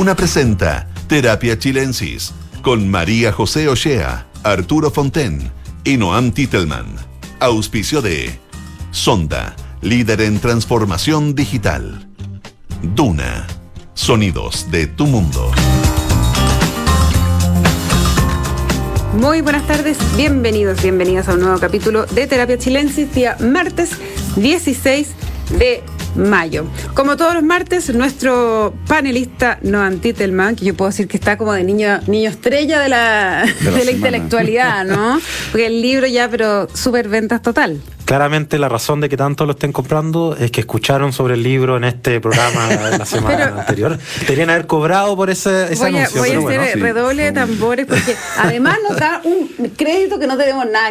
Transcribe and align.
Duna 0.00 0.16
presenta 0.16 0.88
Terapia 1.08 1.58
Chilensis 1.58 2.32
con 2.62 2.88
María 2.88 3.32
José 3.32 3.68
Ochea, 3.68 4.28
Arturo 4.44 4.90
Fonten 4.90 5.52
y 5.84 5.98
Noam 5.98 6.32
Titelman. 6.32 6.86
Auspicio 7.38 8.00
de 8.00 8.30
Sonda, 8.92 9.54
líder 9.82 10.22
en 10.22 10.40
transformación 10.40 11.34
digital. 11.34 12.08
Duna, 12.80 13.46
sonidos 13.92 14.70
de 14.70 14.86
tu 14.86 15.06
mundo. 15.06 15.52
Muy 19.18 19.42
buenas 19.42 19.66
tardes, 19.66 19.98
bienvenidos, 20.16 20.80
bienvenidas 20.80 21.28
a 21.28 21.34
un 21.34 21.40
nuevo 21.40 21.58
capítulo 21.58 22.06
de 22.06 22.26
Terapia 22.26 22.56
Chilensis, 22.56 23.14
día 23.14 23.36
martes 23.38 23.90
16 24.36 25.08
de 25.58 25.82
mayo. 26.14 26.66
Como 26.94 27.16
todos 27.16 27.34
los 27.34 27.42
martes, 27.42 27.92
nuestro 27.94 28.74
panelista 28.86 29.58
Noam 29.62 29.98
Titelman, 29.98 30.56
que 30.56 30.64
yo 30.64 30.74
puedo 30.74 30.90
decir 30.90 31.08
que 31.08 31.16
está 31.16 31.36
como 31.36 31.52
de 31.52 31.64
niño, 31.64 32.00
niño 32.06 32.30
estrella 32.30 32.80
de 32.80 32.88
la, 32.88 33.46
de 33.62 33.84
la, 33.84 33.90
intelectualidad, 33.90 34.84
¿no? 34.84 35.20
Porque 35.52 35.66
el 35.66 35.82
libro 35.82 36.06
ya, 36.06 36.28
pero 36.28 36.68
súper 36.74 37.08
ventas 37.08 37.42
total 37.42 37.80
claramente 38.10 38.58
la 38.58 38.68
razón 38.68 39.00
de 39.00 39.08
que 39.08 39.16
tanto 39.16 39.46
lo 39.46 39.52
estén 39.52 39.70
comprando 39.70 40.34
es 40.34 40.50
que 40.50 40.62
escucharon 40.62 41.12
sobre 41.12 41.34
el 41.34 41.44
libro 41.44 41.76
en 41.76 41.84
este 41.84 42.20
programa 42.20 42.66
la 42.98 43.06
semana 43.06 43.60
anterior. 43.60 43.96
Deberían 44.22 44.50
haber 44.50 44.66
cobrado 44.66 45.14
por 45.14 45.30
ese, 45.30 45.72
ese 45.72 45.76
voy 45.76 45.96
a, 45.96 46.06
anuncio. 46.06 46.40
Voy 46.42 46.54
a 46.56 46.60
hacer 46.60 46.80
redoble 46.80 47.22
de 47.22 47.30
tambores 47.30 47.86
porque 47.86 48.16
además 48.36 48.78
nos 48.88 48.98
da 48.98 49.20
un 49.22 49.46
crédito 49.76 50.18
que 50.18 50.26
no 50.26 50.36
tenemos 50.36 50.66
nada. 50.66 50.90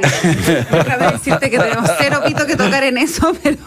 Déjame 0.71 1.11
decirte 1.11 1.49
que 1.49 1.59
tenemos 1.59 1.89
cero 1.97 2.21
pito 2.25 2.45
que 2.47 2.55
tocar 2.55 2.83
en 2.83 2.97
eso, 2.97 3.35
pero, 3.43 3.57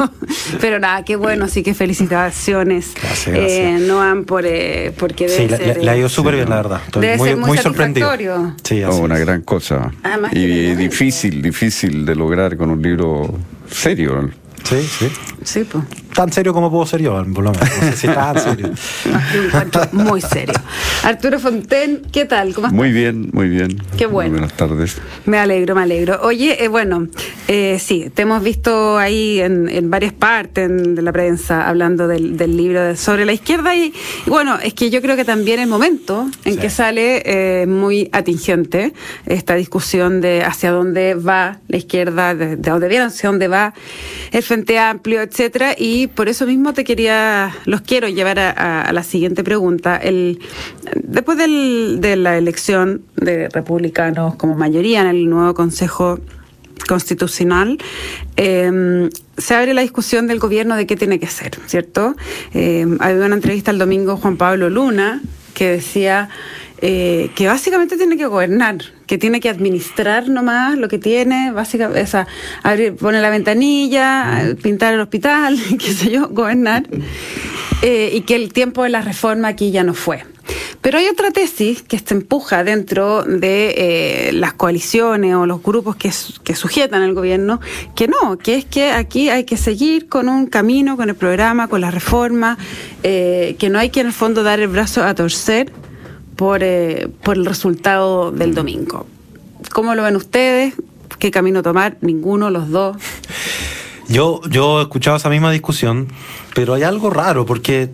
pero 0.59 0.79
nada, 0.79 1.05
qué 1.05 1.17
bueno, 1.17 1.45
así 1.45 1.63
que 1.63 1.75
felicitaciones. 1.75 2.95
Gracias, 2.95 3.37
gracias. 3.37 3.51
Eh, 3.51 3.77
Noam 3.87 4.25
por, 4.25 4.47
eh, 4.47 4.95
porque 4.97 5.29
sí, 5.29 5.45
debe 5.45 5.59
ser, 5.59 5.77
le, 5.77 5.85
le, 5.85 5.91
ha 5.91 5.97
ido 5.99 6.09
súper 6.09 6.33
sí, 6.33 6.37
bien, 6.37 6.49
la 6.49 6.57
verdad. 6.57 6.81
Estoy 6.87 7.03
debe 7.03 7.17
muy, 7.19 7.29
ser 7.29 7.37
muy, 7.37 7.49
muy 7.51 7.59
sorprendido. 7.59 8.55
Sí, 8.65 8.83
así 8.83 8.99
Oh, 8.99 9.05
una 9.05 9.17
es. 9.17 9.21
gran 9.21 9.43
cosa. 9.43 9.91
Además 10.03 10.33
y 10.33 10.75
difícil, 10.75 11.43
difícil 11.43 12.07
de 12.07 12.15
lograr 12.15 12.57
con 12.57 12.71
un 12.71 12.81
libro 12.81 13.42
serio. 13.73 14.31
Sí, 14.65 14.83
sí. 14.83 15.11
Sí, 15.45 15.65
pues. 15.65 15.85
Tan 16.15 16.31
serio 16.33 16.53
como 16.53 16.71
puedo 16.71 16.85
ser 16.87 17.01
yo, 17.01 17.13
por 17.35 17.43
lo 17.45 17.53
menos. 17.53 17.69
No 17.81 17.83
sé 17.91 17.97
si 17.97 18.07
tan 18.07 18.39
serio. 18.39 18.71
Muy 19.93 20.21
serio. 20.21 20.55
Arturo 21.05 21.39
Fonten, 21.41 22.03
¿qué 22.13 22.25
tal? 22.27 22.55
¿Cómo 22.55 22.67
estás? 22.67 22.77
Muy 22.77 22.93
bien, 22.93 23.31
muy 23.33 23.49
bien. 23.49 23.77
Qué 23.97 24.07
bueno. 24.07 24.31
Muy 24.31 24.41
buenas 24.41 24.57
tardes. 24.57 24.99
Me 25.25 25.39
alegro, 25.39 25.75
me 25.75 25.83
alegro. 25.83 26.21
Oye, 26.23 26.63
eh, 26.63 26.69
bueno, 26.69 27.09
eh, 27.49 27.79
sí, 27.81 28.11
te 28.15 28.23
hemos 28.23 28.43
visto 28.43 28.99
ahí 28.99 29.41
en, 29.41 29.69
en 29.69 29.91
varias 29.91 30.13
partes 30.13 30.69
en- 30.69 30.95
de 30.95 31.03
la 31.03 31.13
prensa 31.13 31.69
hablando 31.69 32.07
del, 32.09 32.37
del 32.37 32.57
libro 32.57 32.83
de 32.83 32.97
sobre 32.97 33.25
la 33.25 33.33
izquierda 33.33 33.75
y, 33.75 33.93
y 34.27 34.31
bueno, 34.31 34.59
es 34.63 34.75
que 34.75 34.91
yo 34.91 35.01
creo 35.01 35.17
que 35.17 35.25
también 35.25 35.61
el 35.61 35.69
momento 35.69 36.29
en 36.45 36.55
Sí. 36.55 36.59
que 36.59 36.71
sale 36.71 37.23
eh, 37.25 37.67
muy 37.67 38.09
atingente 38.13 38.93
esta 39.27 39.55
discusión 39.55 40.21
de 40.21 40.45
hacia 40.45 40.71
dónde 40.71 41.15
va 41.15 41.59
la 41.69 41.77
izquierda, 41.79 42.35
de, 42.35 42.57
de 42.57 42.71
dónde 42.71 42.89
viene, 42.89 43.07
hacia 43.07 43.31
dónde 43.31 43.49
va 43.49 43.73
el 44.31 44.43
Frente 44.43 44.79
Amplio, 44.79 45.23
etcétera, 45.23 45.75
y 45.77 46.02
por 46.07 46.29
eso 46.29 46.47
mismo 46.47 46.73
te 46.73 46.85
quería, 46.85 47.55
los 47.65 47.81
quiero 47.81 48.09
llevar 48.09 48.39
a, 48.39 48.93
la 48.93 49.03
siguiente 49.03 49.45
pregunta. 49.45 49.97
El, 49.97 50.41
después 51.03 51.39
de 51.39 52.17
la 52.17 52.39
elección 52.39 53.03
de 53.17 53.49
republicanos 53.49 54.35
como 54.37 54.55
mayoría 54.55 55.01
en 55.01 55.09
el 55.09 55.29
nuevo 55.29 55.55
Consejo 55.55 56.19
Constitucional, 56.89 57.79
eh, 58.37 59.09
se 59.39 59.55
abre 59.55 59.75
la 59.75 59.83
discusión 59.83 60.27
del 60.27 60.39
gobierno 60.39 60.77
de 60.77 60.87
qué 60.87 60.97
tiene 60.97 61.19
que 61.19 61.27
ser, 61.27 61.53
¿cierto? 61.67 62.15
Eh, 62.55 62.87
había 63.01 63.27
una 63.27 63.35
entrevista 63.35 63.71
el 63.71 63.79
domingo 63.79 64.17
Juan 64.17 64.37
Pablo 64.37 64.71
Luna 64.71 65.21
que 65.55 65.69
decía 65.71 66.29
eh, 66.83 67.31
que 67.37 67.47
básicamente 67.47 67.97
tiene 67.97 68.17
que 68.17 68.27
gobernar, 68.27 68.79
que 69.07 69.17
tiene 69.17 69.39
que 69.39 69.49
administrar 69.49 70.29
nomás 70.29 70.77
lo 70.77 70.89
que 70.89 70.99
tiene, 70.99 71.53
básicamente, 71.53 72.03
o 72.03 72.07
sea, 72.07 72.27
abrir, 72.65 72.97
poner 72.97 73.23
la 73.23 73.31
ventanilla, 73.31 74.55
pintar 74.61 74.93
el 74.93 75.01
hospital, 75.01 75.59
qué 75.79 75.93
sé 75.93 76.11
yo, 76.11 76.29
gobernar, 76.29 76.89
eh, 77.83 78.11
y 78.13 78.23
que 78.23 78.35
el 78.35 78.53
tiempo 78.53 78.83
de 78.83 78.91
la 78.91 79.01
reforma 79.01 79.49
aquí 79.49 79.71
ya 79.71 79.85
no 79.85 79.95
fue. 79.95 80.25
Pero 80.81 80.99
hay 80.99 81.07
otra 81.07 81.31
tesis 81.31 81.83
que 81.83 82.01
se 82.01 82.15
empuja 82.15 82.65
dentro 82.65 83.23
de 83.23 83.75
eh, 83.77 84.33
las 84.33 84.55
coaliciones 84.55 85.37
o 85.37 85.47
los 85.47 85.63
grupos 85.63 85.95
que, 85.95 86.11
que 86.43 86.57
sujetan 86.57 87.03
al 87.03 87.15
gobierno, 87.15 87.61
que 87.95 88.09
no, 88.09 88.37
que 88.37 88.57
es 88.57 88.65
que 88.65 88.91
aquí 88.91 89.29
hay 89.29 89.45
que 89.45 89.57
seguir 89.57 90.09
con 90.09 90.29
un 90.29 90.47
camino, 90.47 90.97
con 90.97 91.09
el 91.09 91.15
programa, 91.15 91.69
con 91.69 91.81
la 91.81 91.93
reforma, 91.93 92.59
eh, 93.05 93.55
que 93.61 93.71
no 93.71 93.79
hay 93.79 93.91
que 93.91 94.01
en 94.01 94.09
el 94.09 94.13
fondo 94.13 94.43
dar 94.43 94.59
el 94.59 94.67
brazo 94.67 95.05
a 95.05 95.15
torcer 95.15 95.71
por, 96.37 96.63
eh, 96.63 97.09
por 97.23 97.37
el 97.37 97.47
resultado 97.47 98.33
del 98.33 98.55
domingo. 98.55 99.07
¿Cómo 99.73 99.95
lo 99.95 100.03
ven 100.03 100.17
ustedes? 100.17 100.75
¿Qué 101.19 101.31
camino 101.31 101.63
tomar? 101.63 101.97
Ninguno, 102.01 102.51
los 102.51 102.71
dos. 102.71 102.97
Yo, 104.09 104.41
yo 104.51 104.81
he 104.81 104.83
escuchado 104.83 105.17
esa 105.17 105.31
misma 105.31 105.51
discusión, 105.53 106.09
pero 106.55 106.75
hay 106.75 106.83
algo 106.83 107.11
raro, 107.11 107.47
porque 107.47 107.91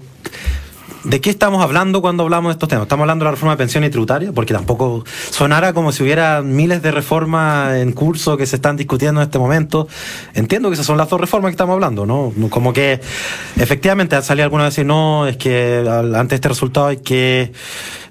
¿de 1.04 1.20
qué 1.20 1.30
estamos 1.30 1.62
hablando 1.62 2.00
cuando 2.00 2.24
hablamos 2.24 2.50
de 2.50 2.52
estos 2.52 2.68
temas? 2.68 2.84
¿Estamos 2.84 3.04
hablando 3.04 3.24
de 3.24 3.26
la 3.26 3.30
reforma 3.32 3.52
de 3.52 3.58
pensiones 3.58 3.88
y 3.88 3.90
tributaria? 3.92 4.32
Porque 4.32 4.52
tampoco 4.52 5.04
sonara 5.30 5.72
como 5.72 5.92
si 5.92 6.02
hubiera 6.02 6.42
miles 6.42 6.82
de 6.82 6.90
reformas 6.90 7.76
en 7.76 7.92
curso 7.92 8.36
que 8.36 8.46
se 8.46 8.56
están 8.56 8.76
discutiendo 8.76 9.20
en 9.20 9.26
este 9.26 9.38
momento. 9.38 9.88
Entiendo 10.34 10.70
que 10.70 10.74
esas 10.74 10.86
son 10.86 10.96
las 10.96 11.08
dos 11.08 11.20
reformas 11.20 11.50
que 11.50 11.54
estamos 11.54 11.74
hablando, 11.74 12.04
¿no? 12.04 12.32
Como 12.50 12.72
que 12.72 13.00
efectivamente 13.56 14.16
han 14.16 14.22
salido 14.22 14.44
algunos 14.44 14.64
a 14.64 14.68
decir, 14.70 14.86
no, 14.86 15.26
es 15.26 15.36
que 15.36 15.84
ante 16.14 16.34
este 16.34 16.48
resultado 16.48 16.88
hay 16.88 16.98
que 16.98 17.52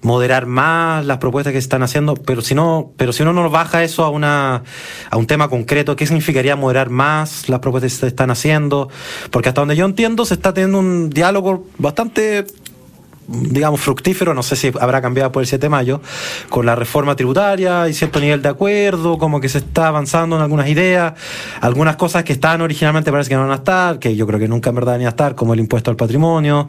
moderar 0.01 0.45
más 0.45 1.05
las 1.05 1.17
propuestas 1.17 1.53
que 1.53 1.61
se 1.61 1.65
están 1.65 1.83
haciendo, 1.83 2.15
pero 2.15 2.41
si 2.41 2.55
no, 2.55 2.91
pero 2.97 3.13
si 3.13 3.23
uno 3.23 3.33
no 3.33 3.49
baja 3.49 3.83
eso 3.83 4.03
a 4.03 4.09
una 4.09 4.63
a 5.09 5.17
un 5.17 5.27
tema 5.27 5.49
concreto, 5.49 5.95
¿qué 5.95 6.05
significaría 6.05 6.55
moderar 6.55 6.89
más 6.89 7.49
las 7.49 7.59
propuestas 7.59 7.93
que 7.93 7.99
se 7.99 8.07
están 8.07 8.31
haciendo? 8.31 8.89
Porque 9.31 9.49
hasta 9.49 9.61
donde 9.61 9.75
yo 9.75 9.85
entiendo 9.85 10.25
se 10.25 10.35
está 10.35 10.53
teniendo 10.53 10.79
un 10.79 11.09
diálogo 11.09 11.65
bastante 11.77 12.45
digamos, 13.27 13.81
fructífero, 13.81 14.33
no 14.33 14.43
sé 14.43 14.55
si 14.55 14.71
habrá 14.79 15.01
cambiado 15.01 15.31
por 15.31 15.43
el 15.43 15.47
7 15.47 15.65
de 15.65 15.69
mayo, 15.69 16.01
con 16.49 16.65
la 16.65 16.75
reforma 16.75 17.15
tributaria, 17.15 17.83
hay 17.83 17.93
cierto 17.93 18.19
nivel 18.19 18.41
de 18.41 18.49
acuerdo, 18.49 19.17
como 19.17 19.41
que 19.41 19.49
se 19.49 19.59
está 19.59 19.87
avanzando 19.87 20.37
en 20.37 20.41
algunas 20.41 20.67
ideas, 20.69 21.13
algunas 21.61 21.95
cosas 21.97 22.23
que 22.23 22.33
estaban 22.33 22.61
originalmente 22.61 23.11
parece 23.11 23.29
que 23.29 23.35
no 23.35 23.41
van 23.41 23.51
a 23.51 23.55
estar, 23.55 23.99
que 23.99 24.15
yo 24.15 24.25
creo 24.25 24.39
que 24.39 24.47
nunca 24.47 24.69
en 24.69 24.75
verdad 24.75 24.93
van 24.93 25.05
a 25.05 25.09
estar, 25.09 25.35
como 25.35 25.53
el 25.53 25.59
impuesto 25.59 25.91
al 25.91 25.97
patrimonio, 25.97 26.67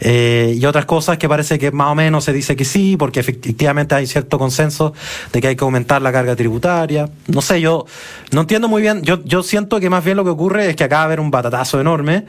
eh, 0.00 0.54
y 0.56 0.64
otras 0.64 0.84
cosas 0.84 1.18
que 1.18 1.28
parece 1.28 1.58
que 1.58 1.70
más 1.70 1.88
o 1.88 1.94
menos 1.94 2.24
se 2.24 2.32
dice 2.32 2.56
que 2.56 2.64
sí, 2.64 2.96
porque 2.96 3.20
efectivamente 3.20 3.94
hay 3.94 4.06
cierto 4.06 4.38
consenso 4.38 4.92
de 5.32 5.40
que 5.40 5.48
hay 5.48 5.56
que 5.56 5.64
aumentar 5.64 6.02
la 6.02 6.12
carga 6.12 6.34
tributaria. 6.34 7.08
No 7.28 7.40
sé, 7.40 7.60
yo 7.60 7.86
no 8.32 8.42
entiendo 8.42 8.68
muy 8.68 8.82
bien, 8.82 9.02
yo, 9.02 9.22
yo 9.24 9.42
siento 9.42 9.80
que 9.80 9.90
más 9.90 10.04
bien 10.04 10.16
lo 10.16 10.24
que 10.24 10.30
ocurre 10.30 10.70
es 10.70 10.76
que 10.76 10.84
acá 10.84 10.96
va 10.96 11.02
a 11.02 11.04
haber 11.04 11.20
un 11.20 11.30
batatazo 11.30 11.80
enorme 11.80 12.24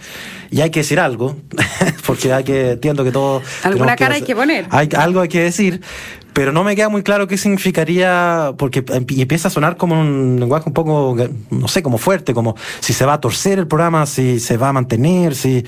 y 0.52 0.62
hay 0.62 0.69
que 0.69 0.81
decir 0.81 1.00
algo, 1.00 1.38
porque 2.06 2.34
hay 2.34 2.44
que, 2.44 2.72
entiendo 2.72 3.03
que 3.03 3.12
todo... 3.12 3.42
Alguna 3.72 3.96
cara 3.96 4.16
hay 4.16 4.22
que 4.22 4.36
poner. 4.36 4.68
Hay, 4.70 4.90
algo 4.98 5.22
hay 5.22 5.30
que 5.30 5.42
decir, 5.42 5.82
pero 6.34 6.52
no 6.52 6.64
me 6.64 6.76
queda 6.76 6.90
muy 6.90 7.04
claro 7.04 7.28
qué 7.28 7.38
significaría, 7.38 8.54
porque 8.58 8.84
em- 8.90 9.06
empieza 9.09 9.50
a 9.50 9.52
sonar 9.52 9.78
como 9.78 10.00
un 10.00 10.38
lenguaje 10.40 10.66
un 10.68 10.74
poco, 10.74 11.16
no 11.50 11.68
sé, 11.68 11.84
como 11.84 11.98
fuerte, 11.98 12.34
como 12.34 12.56
si 12.80 12.94
se 12.94 13.06
va 13.06 13.14
a 13.14 13.22
torcer 13.22 13.60
el 13.60 13.68
programa, 13.68 14.06
si 14.06 14.40
se 14.40 14.58
va 14.58 14.70
a 14.70 14.74
mantener, 14.74 15.36
si... 15.36 15.66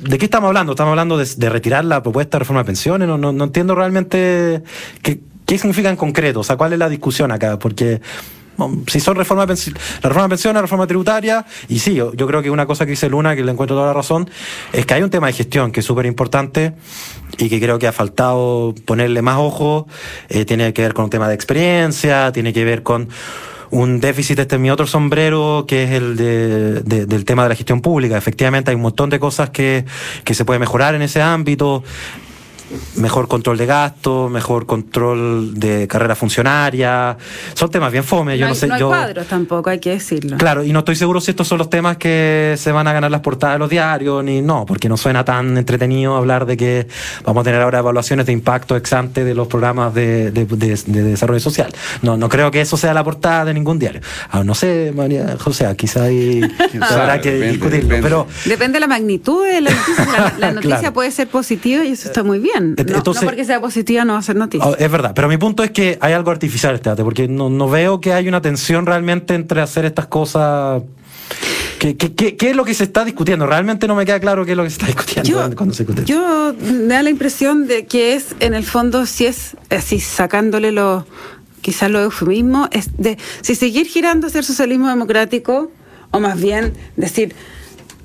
¿De 0.00 0.16
qué 0.16 0.26
estamos 0.26 0.46
hablando? 0.46 0.72
¿Estamos 0.72 0.90
hablando 0.92 1.18
de, 1.18 1.26
de 1.36 1.48
retirar 1.50 1.84
la 1.84 2.02
propuesta 2.02 2.36
de 2.36 2.40
reforma 2.40 2.60
de 2.62 2.66
pensiones? 2.66 3.08
No, 3.08 3.18
no, 3.18 3.32
no 3.32 3.44
entiendo 3.44 3.74
realmente 3.74 4.62
qué, 5.02 5.20
qué 5.44 5.58
significa 5.58 5.90
en 5.90 5.96
concreto, 5.96 6.40
o 6.40 6.44
sea, 6.44 6.56
cuál 6.56 6.72
es 6.72 6.78
la 6.78 6.88
discusión 6.88 7.32
acá, 7.32 7.58
porque 7.58 8.00
si 8.86 9.00
son 9.00 9.16
reforma 9.16 9.46
la 9.46 9.54
reforma 9.54 10.22
de 10.24 10.28
pensiones, 10.28 10.54
la 10.54 10.62
reforma 10.62 10.86
tributaria, 10.86 11.46
y 11.68 11.78
sí, 11.78 11.94
yo, 11.94 12.12
yo 12.12 12.26
creo 12.26 12.42
que 12.42 12.50
una 12.50 12.66
cosa 12.66 12.84
que 12.84 12.90
dice 12.90 13.08
Luna, 13.08 13.36
que 13.36 13.44
le 13.44 13.52
encuentro 13.52 13.76
toda 13.76 13.88
la 13.88 13.92
razón, 13.92 14.28
es 14.72 14.84
que 14.84 14.94
hay 14.94 15.02
un 15.02 15.10
tema 15.10 15.28
de 15.28 15.32
gestión 15.32 15.70
que 15.70 15.80
es 15.80 15.86
súper 15.86 16.06
importante 16.06 16.74
y 17.38 17.48
que 17.48 17.60
creo 17.60 17.78
que 17.78 17.86
ha 17.86 17.92
faltado 17.92 18.74
ponerle 18.84 19.22
más 19.22 19.38
ojo, 19.38 19.86
eh, 20.28 20.44
tiene 20.44 20.72
que 20.72 20.82
ver 20.82 20.92
con 20.94 21.04
un 21.04 21.10
tema 21.10 21.28
de 21.28 21.34
experiencia, 21.34 22.32
tiene 22.32 22.52
que 22.52 22.64
ver 22.64 22.82
con 22.82 23.08
un 23.70 24.00
déficit, 24.00 24.38
este 24.38 24.56
es 24.56 24.60
mi 24.60 24.70
otro 24.70 24.86
sombrero, 24.86 25.64
que 25.68 25.84
es 25.84 25.90
el 25.90 26.16
de, 26.16 26.80
de- 26.82 27.06
del 27.06 27.24
tema 27.24 27.42
de 27.42 27.50
la 27.50 27.54
gestión 27.54 27.80
pública. 27.82 28.16
Efectivamente, 28.16 28.70
hay 28.70 28.74
un 28.76 28.80
montón 28.82 29.10
de 29.10 29.18
cosas 29.20 29.50
que, 29.50 29.84
que 30.24 30.34
se 30.34 30.44
puede 30.46 30.58
mejorar 30.58 30.94
en 30.94 31.02
ese 31.02 31.20
ámbito. 31.20 31.84
Mejor 32.96 33.28
control 33.28 33.56
de 33.58 33.66
gastos, 33.66 34.30
mejor 34.30 34.66
control 34.66 35.54
de 35.58 35.86
carrera 35.88 36.14
funcionaria. 36.14 37.16
Son 37.54 37.70
temas 37.70 37.92
bien 37.92 38.04
fome. 38.04 38.36
Yo 38.38 38.46
no, 38.46 38.48
no, 38.48 38.54
hay, 38.54 38.60
sé. 38.60 38.66
no 38.66 38.74
hay 38.74 38.80
yo, 38.80 38.88
cuadros 38.88 39.26
tampoco, 39.26 39.70
hay 39.70 39.78
que 39.80 39.90
decirlo. 39.90 40.36
Claro, 40.36 40.64
y 40.64 40.72
no 40.72 40.80
estoy 40.80 40.96
seguro 40.96 41.20
si 41.20 41.30
estos 41.30 41.48
son 41.48 41.58
los 41.58 41.70
temas 41.70 41.96
que 41.96 42.54
se 42.58 42.72
van 42.72 42.86
a 42.88 42.92
ganar 42.92 43.10
las 43.10 43.20
portadas 43.20 43.56
de 43.56 43.58
los 43.60 43.70
diarios, 43.70 44.22
ni 44.24 44.42
no, 44.42 44.66
porque 44.66 44.88
no 44.88 44.96
suena 44.96 45.24
tan 45.24 45.56
entretenido 45.58 46.16
hablar 46.16 46.46
de 46.46 46.56
que 46.56 46.88
vamos 47.24 47.42
a 47.42 47.44
tener 47.44 47.60
ahora 47.62 47.78
evaluaciones 47.78 48.26
de 48.26 48.32
impacto 48.32 48.76
ex 48.76 48.92
ante 48.92 49.24
de 49.24 49.34
los 49.34 49.48
programas 49.48 49.94
de, 49.94 50.30
de- 50.30 50.44
de- 50.46 50.76
de 50.86 51.02
desarrollo 51.02 51.40
social. 51.40 51.72
No, 52.02 52.16
no 52.16 52.28
creo 52.28 52.50
que 52.50 52.60
eso 52.60 52.76
sea 52.76 52.94
la 52.94 53.04
portada 53.04 53.44
de 53.46 53.54
ningún 53.54 53.78
diario. 53.78 54.00
Ah, 54.30 54.42
no 54.44 54.54
sé, 54.54 54.92
María 54.94 55.36
José, 55.38 55.66
quizá 55.76 56.04
ahí 56.04 56.40
Quién 56.70 56.82
habrá 56.82 57.06
sabe, 57.06 57.20
que 57.20 57.30
depende, 57.32 57.52
discutirlo, 57.52 57.88
depende. 57.88 58.02
pero 58.02 58.26
Depende 58.44 58.74
de 58.76 58.80
la 58.80 58.86
magnitud 58.86 59.44
de 59.46 59.60
la 59.60 59.70
noticia. 59.70 60.06
La, 60.12 60.34
la 60.38 60.52
noticia 60.52 60.78
Claro. 60.78 60.92
puede 60.92 61.10
ser 61.10 61.28
positiva 61.28 61.84
y 61.84 61.92
eso 61.92 62.08
está 62.08 62.22
muy 62.22 62.38
bien. 62.38 62.57
Bien. 62.60 62.74
No, 62.88 62.96
entonces- 62.98 63.22
no 63.22 63.28
porque 63.28 63.44
sea 63.44 63.60
positiva 63.60 64.04
no 64.04 64.12
va 64.14 64.18
a 64.18 64.22
ser 64.22 64.36
noticia. 64.36 64.66
Oh, 64.68 64.76
Es 64.78 64.90
verdad, 64.90 65.12
pero 65.14 65.28
mi 65.28 65.36
punto 65.36 65.62
es 65.62 65.70
que 65.70 65.98
hay 66.00 66.12
algo 66.12 66.30
artificial 66.30 66.74
este 66.74 66.88
debate, 66.90 67.04
porque 67.04 67.28
no, 67.28 67.48
no 67.50 67.68
veo 67.68 68.00
que 68.00 68.12
hay 68.12 68.28
una 68.28 68.40
tensión 68.40 68.86
realmente 68.86 69.34
entre 69.34 69.60
hacer 69.60 69.84
estas 69.84 70.06
cosas. 70.06 70.82
¿Qué, 71.78 71.96
qué, 71.96 72.12
qué- 72.14 72.36
qué 72.36 72.50
es 72.50 72.56
lo 72.56 72.64
que 72.64 72.74
se 72.74 72.84
está 72.84 73.04
discutiendo? 73.04 73.46
Realmente 73.46 73.86
no 73.86 73.94
me 73.94 74.04
queda 74.06 74.18
claro 74.18 74.44
qué 74.44 74.52
es 74.52 74.56
lo 74.56 74.64
que 74.64 74.70
se 74.70 74.74
está 74.74 74.86
discutiendo 74.86 75.28
Yo, 75.30 75.36
cuando- 75.36 75.56
cuando 75.56 75.74
se 75.74 75.84
discute. 75.84 76.04
yo 76.06 76.54
me 76.60 76.94
da 76.94 77.02
la 77.02 77.10
impresión 77.10 77.66
de 77.68 77.84
que 77.86 78.14
es, 78.14 78.34
en 78.40 78.54
el 78.54 78.64
fondo, 78.64 79.06
si 79.06 79.26
es 79.26 79.56
así, 79.70 80.00
sacándole 80.00 80.72
los, 80.72 81.04
quizás 81.60 81.90
los 81.90 82.02
eufemismos, 82.02 82.68
es 82.72 82.90
de 82.96 83.16
si 83.42 83.54
seguir 83.54 83.86
girando 83.86 84.26
hacia 84.26 84.38
el 84.40 84.44
socialismo 84.44 84.88
democrático, 84.88 85.70
o 86.10 86.18
más 86.20 86.40
bien 86.40 86.72
decir, 86.96 87.34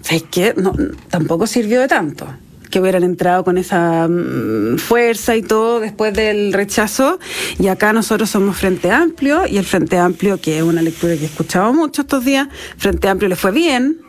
¿sabes 0.02 0.26
qué? 0.30 0.54
No, 0.58 0.74
tampoco 1.10 1.48
sirvió 1.48 1.80
de 1.82 1.88
tanto 1.88 2.28
que 2.74 2.80
hubieran 2.80 3.04
entrado 3.04 3.44
con 3.44 3.60
esa 3.60 4.08
mm, 4.08 4.80
fuerza 4.80 5.36
y 5.36 5.44
todo 5.44 5.80
después 5.80 6.12
del 6.16 6.52
rechazo. 6.54 7.20
Y 7.60 7.68
acá 7.68 7.94
nosotros 7.94 8.31
somos 8.31 8.58
Frente 8.58 8.90
Amplio, 8.90 9.46
y 9.46 9.58
el 9.58 9.64
Frente 9.64 10.00
Amplio, 10.00 10.42
que 10.42 10.58
es 10.58 10.64
una 10.64 10.81
lectura 10.81 11.14
que 11.16 11.22
he 11.22 11.25
escuchado 11.25 11.72
mucho 11.72 12.02
estos 12.02 12.25
días, 12.25 12.48
Frente 12.78 13.08
Amplio 13.08 13.30
le 13.30 13.36
fue 13.36 13.52
bien. 13.52 14.00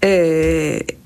eh, 0.00 0.96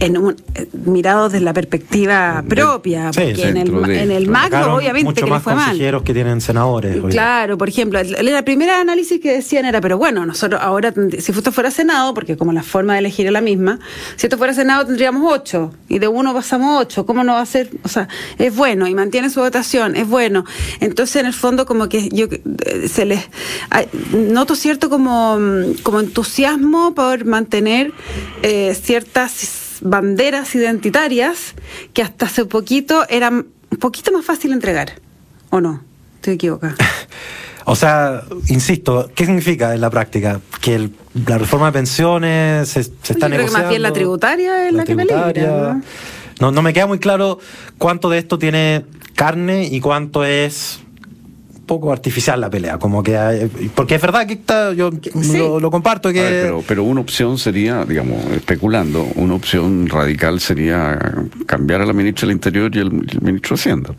en 0.00 0.16
un, 0.18 0.34
eh, 0.54 0.66
mirado 0.72 1.28
desde 1.28 1.44
la 1.44 1.52
perspectiva 1.52 2.42
propia, 2.48 3.12
sí, 3.12 3.20
porque 3.20 3.48
en 3.48 3.56
el, 3.58 3.82
de- 3.82 4.02
en 4.02 4.10
el 4.10 4.28
macro 4.28 4.76
obviamente 4.76 5.04
mucho 5.04 5.14
que 5.20 5.24
le 5.26 5.30
más 5.30 5.42
fue 5.42 5.54
mal. 5.54 5.66
consejeros 5.66 6.02
que 6.02 6.14
tienen 6.14 6.40
senadores. 6.40 6.96
hoy. 7.02 7.12
Claro, 7.12 7.56
por 7.58 7.68
ejemplo, 7.68 7.98
el, 8.00 8.14
el 8.28 8.44
primer 8.44 8.70
análisis 8.70 9.20
que 9.20 9.32
decían 9.32 9.64
era, 9.66 9.80
pero 9.80 9.98
bueno, 9.98 10.24
nosotros 10.26 10.60
ahora, 10.62 10.92
si 11.18 11.32
esto 11.32 11.52
fuera 11.52 11.70
Senado, 11.70 12.14
porque 12.14 12.36
como 12.36 12.52
la 12.52 12.62
forma 12.62 12.94
de 12.94 13.00
elegir 13.00 13.26
es 13.26 13.32
la 13.32 13.40
misma, 13.42 13.78
si 14.16 14.26
esto 14.26 14.38
fuera 14.38 14.54
Senado 14.54 14.86
tendríamos 14.86 15.22
ocho, 15.32 15.72
y 15.88 15.98
de 15.98 16.08
uno 16.08 16.32
pasamos 16.32 16.80
ocho, 16.80 17.04
¿cómo 17.06 17.22
no 17.22 17.34
va 17.34 17.42
a 17.42 17.46
ser? 17.46 17.70
O 17.82 17.88
sea, 17.88 18.08
es 18.38 18.56
bueno, 18.56 18.86
y 18.88 18.94
mantiene 18.94 19.28
su 19.30 19.40
votación, 19.40 19.96
es 19.96 20.08
bueno. 20.08 20.44
Entonces, 20.80 21.16
en 21.16 21.26
el 21.26 21.34
fondo, 21.34 21.66
como 21.66 21.88
que 21.88 22.08
yo 22.08 22.26
eh, 22.30 22.88
se 22.88 23.04
les... 23.04 23.20
noto 24.12 24.54
cierto 24.54 24.88
como, 24.88 25.38
mm, 25.38 25.82
como 25.82 26.00
entusiasmo 26.00 26.94
por 26.94 27.24
mantener 27.26 27.92
eh, 28.42 28.74
ciertas 28.80 29.68
banderas 29.80 30.54
identitarias 30.54 31.54
que 31.94 32.02
hasta 32.02 32.26
hace 32.26 32.44
poquito 32.44 33.04
eran 33.08 33.46
un 33.70 33.78
poquito 33.78 34.12
más 34.12 34.24
fácil 34.24 34.52
entregar, 34.52 34.92
¿o 35.50 35.60
no? 35.60 35.82
Estoy 36.16 36.34
equivocada. 36.34 36.74
O 37.66 37.76
sea, 37.76 38.22
insisto, 38.48 39.10
¿qué 39.14 39.26
significa 39.26 39.74
en 39.74 39.80
la 39.82 39.90
práctica? 39.90 40.40
Que 40.60 40.74
el- 40.74 40.92
la 41.26 41.36
reforma 41.38 41.66
de 41.66 41.72
pensiones 41.72 42.68
se, 42.68 42.82
se 42.82 42.90
está 42.90 43.12
Yo 43.12 43.18
creo 43.18 43.28
que 43.28 43.36
negociando. 43.36 43.58
más 43.58 43.68
bien 43.68 43.82
la 43.82 43.92
tributaria 43.92 44.66
es 44.66 44.72
la 44.72 44.84
que 44.84 44.96
peligra, 44.96 45.32
¿no? 45.74 45.82
No, 46.40 46.50
no 46.50 46.62
me 46.62 46.72
queda 46.72 46.86
muy 46.86 46.98
claro 46.98 47.38
cuánto 47.78 48.08
de 48.08 48.18
esto 48.18 48.38
tiene 48.38 48.86
carne 49.14 49.68
y 49.70 49.78
cuánto 49.80 50.24
es 50.24 50.80
poco 51.70 51.92
artificial 51.92 52.40
la 52.40 52.50
pelea. 52.50 52.78
Como 52.78 53.00
que 53.00 53.16
hay- 53.16 53.48
porque 53.76 53.94
es 53.94 54.02
verdad 54.02 54.26
que 54.26 54.32
está, 54.32 54.72
yo 54.72 54.90
sí. 55.22 55.38
lo, 55.38 55.60
lo 55.60 55.70
comparto 55.70 56.12
que 56.12 56.20
ver, 56.20 56.42
pero, 56.46 56.64
pero 56.66 56.82
una 56.82 57.00
opción 57.00 57.38
sería, 57.38 57.84
digamos, 57.84 58.24
especulando, 58.34 59.06
una 59.14 59.34
opción 59.34 59.86
radical 59.88 60.40
sería 60.40 60.98
cambiar 61.46 61.80
a 61.82 61.86
la 61.86 61.92
ministra 61.92 62.26
del 62.26 62.34
Interior 62.34 62.74
y 62.74 62.80
el, 62.80 62.86
el 62.86 63.20
ministro 63.22 63.54
de 63.56 63.60
Hacienda. 63.60 63.94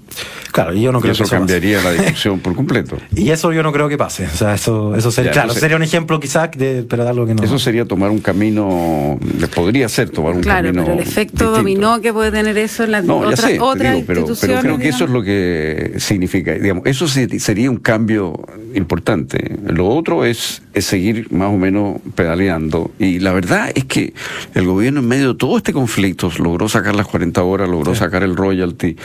claro, 0.51 0.73
y 0.73 0.81
yo 0.81 0.91
no 0.91 0.99
Y 0.99 1.03
creo 1.03 1.13
eso 1.13 1.23
que 1.23 1.27
eso 1.27 1.31
pase. 1.35 1.37
cambiaría 1.37 1.81
la 1.81 1.91
discusión 2.03 2.39
por 2.41 2.53
completo. 2.55 2.97
Y 3.15 3.29
eso 3.29 3.53
yo 3.53 3.63
no 3.63 3.71
creo 3.71 3.87
que 3.87 3.97
pase. 3.97 4.25
O 4.25 4.35
sea, 4.35 4.53
eso, 4.55 4.93
eso 4.95 5.09
sería, 5.09 5.31
Ya, 5.31 5.43
claro, 5.43 5.57
sería 5.57 5.77
un 5.77 5.83
ejemplo 5.83 6.19
quizás, 6.19 6.51
de, 6.51 6.83
pero 6.89 7.07
algo 7.07 7.25
que 7.25 7.33
no. 7.35 7.41
Eso 7.43 7.57
sería 7.57 7.85
tomar 7.85 8.09
un 8.09 8.19
camino, 8.19 9.17
podría 9.55 9.87
ser 9.87 10.09
tomar 10.09 10.33
un 10.33 10.41
Claro, 10.41 10.67
camino. 10.67 10.83
pero 10.83 10.97
el 10.97 10.99
efecto 11.07 11.31
distinto. 11.45 11.51
dominó 11.57 12.01
que 12.01 12.11
puede 12.11 12.31
tener 12.31 12.57
eso 12.57 12.83
en 12.83 12.91
las 12.91 13.05
No, 13.05 13.21
ya 13.21 13.27
otras 13.29 13.39
sé, 13.39 13.47
te 13.53 13.59
otras 13.61 13.93
digo, 13.95 14.05
pero, 14.07 14.25
creo 14.61 14.77
que 14.77 14.89
eso 14.89 15.05
es 15.05 15.09
lo 15.09 15.23
que 15.23 15.93
significa. 15.97 16.51
Digamos, 16.53 16.85
eso 16.85 17.07
se- 17.07 17.39
sería 17.61 17.69
un 17.69 17.77
cambio 17.77 18.33
importante. 18.73 19.55
Lo 19.67 19.87
otro 19.87 20.25
es, 20.25 20.63
es 20.73 20.85
seguir 20.85 21.31
más 21.31 21.49
o 21.49 21.57
menos 21.57 21.99
pedaleando. 22.15 22.89
Y 22.97 23.19
la 23.19 23.33
verdad 23.33 23.71
es 23.75 23.85
que 23.85 24.15
el 24.55 24.65
gobierno 24.65 25.01
en 25.01 25.07
medio 25.07 25.33
de 25.33 25.35
todo 25.35 25.57
este 25.57 25.71
conflicto 25.71 26.31
logró 26.39 26.67
sacar 26.67 26.95
las 26.95 27.05
40 27.05 27.43
horas, 27.43 27.69
logró 27.69 27.93
sacar 27.93 28.23
el 28.23 28.35
royalty 28.35 28.95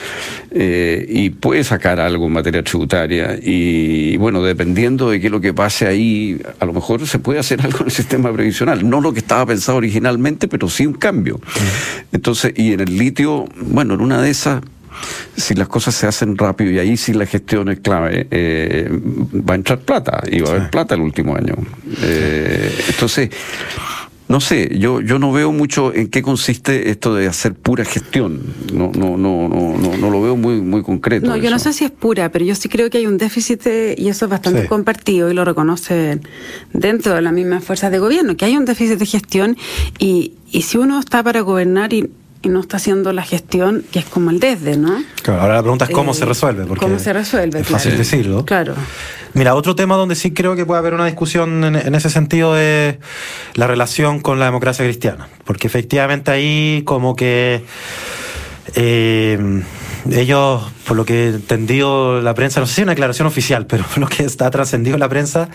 eh, 0.52 1.04
y 1.06 1.28
puede 1.28 1.64
sacar 1.64 2.00
algo 2.00 2.28
en 2.28 2.32
materia 2.32 2.62
tributaria. 2.62 3.38
Y 3.42 4.16
bueno, 4.16 4.42
dependiendo 4.42 5.10
de 5.10 5.20
qué 5.20 5.26
es 5.26 5.32
lo 5.32 5.42
que 5.42 5.52
pase 5.52 5.86
ahí, 5.86 6.40
a 6.58 6.64
lo 6.64 6.72
mejor 6.72 7.06
se 7.06 7.18
puede 7.18 7.38
hacer 7.38 7.60
algo 7.64 7.80
en 7.80 7.86
el 7.86 7.92
sistema 7.92 8.32
previsional. 8.32 8.88
No 8.88 9.02
lo 9.02 9.12
que 9.12 9.18
estaba 9.18 9.44
pensado 9.44 9.76
originalmente, 9.76 10.48
pero 10.48 10.70
sí 10.70 10.86
un 10.86 10.94
cambio. 10.94 11.38
Entonces, 12.10 12.54
y 12.56 12.72
en 12.72 12.80
el 12.80 12.96
litio, 12.96 13.44
bueno, 13.60 13.92
en 13.92 14.00
una 14.00 14.22
de 14.22 14.30
esas 14.30 14.62
si 15.36 15.54
las 15.54 15.68
cosas 15.68 15.94
se 15.94 16.06
hacen 16.06 16.36
rápido 16.36 16.70
y 16.70 16.78
ahí 16.78 16.96
sí 16.96 17.12
la 17.12 17.26
gestión 17.26 17.68
es 17.68 17.80
clave, 17.80 18.26
eh, 18.30 18.88
va 19.48 19.54
a 19.54 19.56
entrar 19.56 19.78
plata 19.80 20.22
y 20.30 20.40
va 20.40 20.48
a 20.48 20.52
haber 20.56 20.70
plata 20.70 20.94
el 20.94 21.00
último 21.00 21.36
año. 21.36 21.54
Eh, 22.02 22.74
entonces, 22.88 23.30
no 24.28 24.40
sé, 24.40 24.76
yo, 24.76 25.00
yo 25.00 25.20
no 25.20 25.30
veo 25.30 25.52
mucho 25.52 25.94
en 25.94 26.08
qué 26.08 26.20
consiste 26.20 26.90
esto 26.90 27.14
de 27.14 27.28
hacer 27.28 27.54
pura 27.54 27.84
gestión. 27.84 28.42
No, 28.72 28.90
no, 28.92 29.16
no, 29.16 29.48
no, 29.48 29.78
no, 29.78 29.96
no 29.96 30.10
lo 30.10 30.20
veo 30.20 30.36
muy, 30.36 30.60
muy 30.60 30.82
concreto. 30.82 31.28
No, 31.28 31.36
yo 31.36 31.48
no 31.48 31.60
sé 31.60 31.72
si 31.72 31.84
es 31.84 31.92
pura, 31.92 32.32
pero 32.32 32.44
yo 32.44 32.56
sí 32.56 32.68
creo 32.68 32.90
que 32.90 32.98
hay 32.98 33.06
un 33.06 33.18
déficit 33.18 33.64
y 33.96 34.08
eso 34.08 34.24
es 34.24 34.30
bastante 34.30 34.62
Sí. 34.62 34.66
compartido 34.68 35.30
y 35.30 35.34
lo 35.34 35.44
reconocen 35.44 36.22
dentro 36.72 37.14
de 37.14 37.22
las 37.22 37.32
mismas 37.32 37.62
fuerzas 37.62 37.92
de 37.92 38.00
gobierno, 38.00 38.36
que 38.36 38.46
hay 38.46 38.56
un 38.56 38.64
déficit 38.64 38.98
de 38.98 39.06
gestión 39.06 39.56
y, 40.00 40.32
y 40.50 40.62
si 40.62 40.76
uno 40.76 40.98
está 40.98 41.22
para 41.22 41.42
gobernar 41.42 41.92
y, 41.92 42.10
y 42.46 42.48
no 42.48 42.60
está 42.60 42.76
haciendo 42.78 43.12
la 43.12 43.22
gestión, 43.22 43.84
que 43.90 43.98
es 43.98 44.04
como 44.04 44.30
el 44.30 44.38
desde, 44.40 44.76
¿no? 44.76 45.02
Claro, 45.22 45.40
ahora 45.42 45.54
la 45.56 45.62
pregunta 45.62 45.84
es 45.86 45.90
cómo 45.90 46.12
Eh, 46.12 46.14
se 46.14 46.24
resuelve. 46.24 46.64
Porque 46.64 46.84
¿Cómo 46.84 46.98
se 46.98 47.12
resuelve? 47.12 47.60
Es 47.60 47.66
fácil 47.68 47.90
claro. 47.90 47.98
decirlo. 47.98 48.44
Claro. 48.44 48.74
Mira, 49.34 49.54
otro 49.54 49.74
tema 49.74 49.96
donde 49.96 50.14
sí 50.14 50.32
creo 50.32 50.56
que 50.56 50.64
puede 50.64 50.78
haber 50.78 50.94
una 50.94 51.06
discusión 51.06 51.64
en, 51.64 51.76
en 51.76 51.94
ese 51.94 52.08
sentido 52.08 52.56
es 52.56 52.96
la 53.54 53.66
relación 53.66 54.20
con 54.20 54.38
la 54.38 54.46
democracia 54.46 54.84
cristiana. 54.84 55.28
Porque 55.44 55.66
efectivamente 55.66 56.30
ahí 56.30 56.82
como 56.86 57.16
que 57.16 57.64
eh, 58.74 59.62
ellos, 60.10 60.62
por 60.86 60.96
lo 60.96 61.04
que 61.04 61.24
he 61.24 61.28
entendido 61.30 62.20
la 62.20 62.34
prensa, 62.34 62.60
no 62.60 62.66
sé 62.66 62.74
si 62.74 62.80
es 62.80 62.84
una 62.84 62.92
declaración 62.92 63.26
oficial, 63.26 63.66
pero 63.66 63.84
por 63.84 63.98
lo 63.98 64.06
que 64.06 64.22
está 64.24 64.50
trascendido 64.50 64.94
en 64.94 65.00
la 65.00 65.08
prensa, 65.08 65.48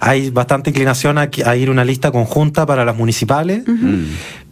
hay 0.00 0.30
bastante 0.30 0.70
inclinación 0.70 1.18
a, 1.18 1.30
a 1.46 1.56
ir 1.56 1.70
una 1.70 1.84
lista 1.84 2.10
conjunta 2.10 2.66
para 2.66 2.84
las 2.84 2.96
municipales. 2.96 3.64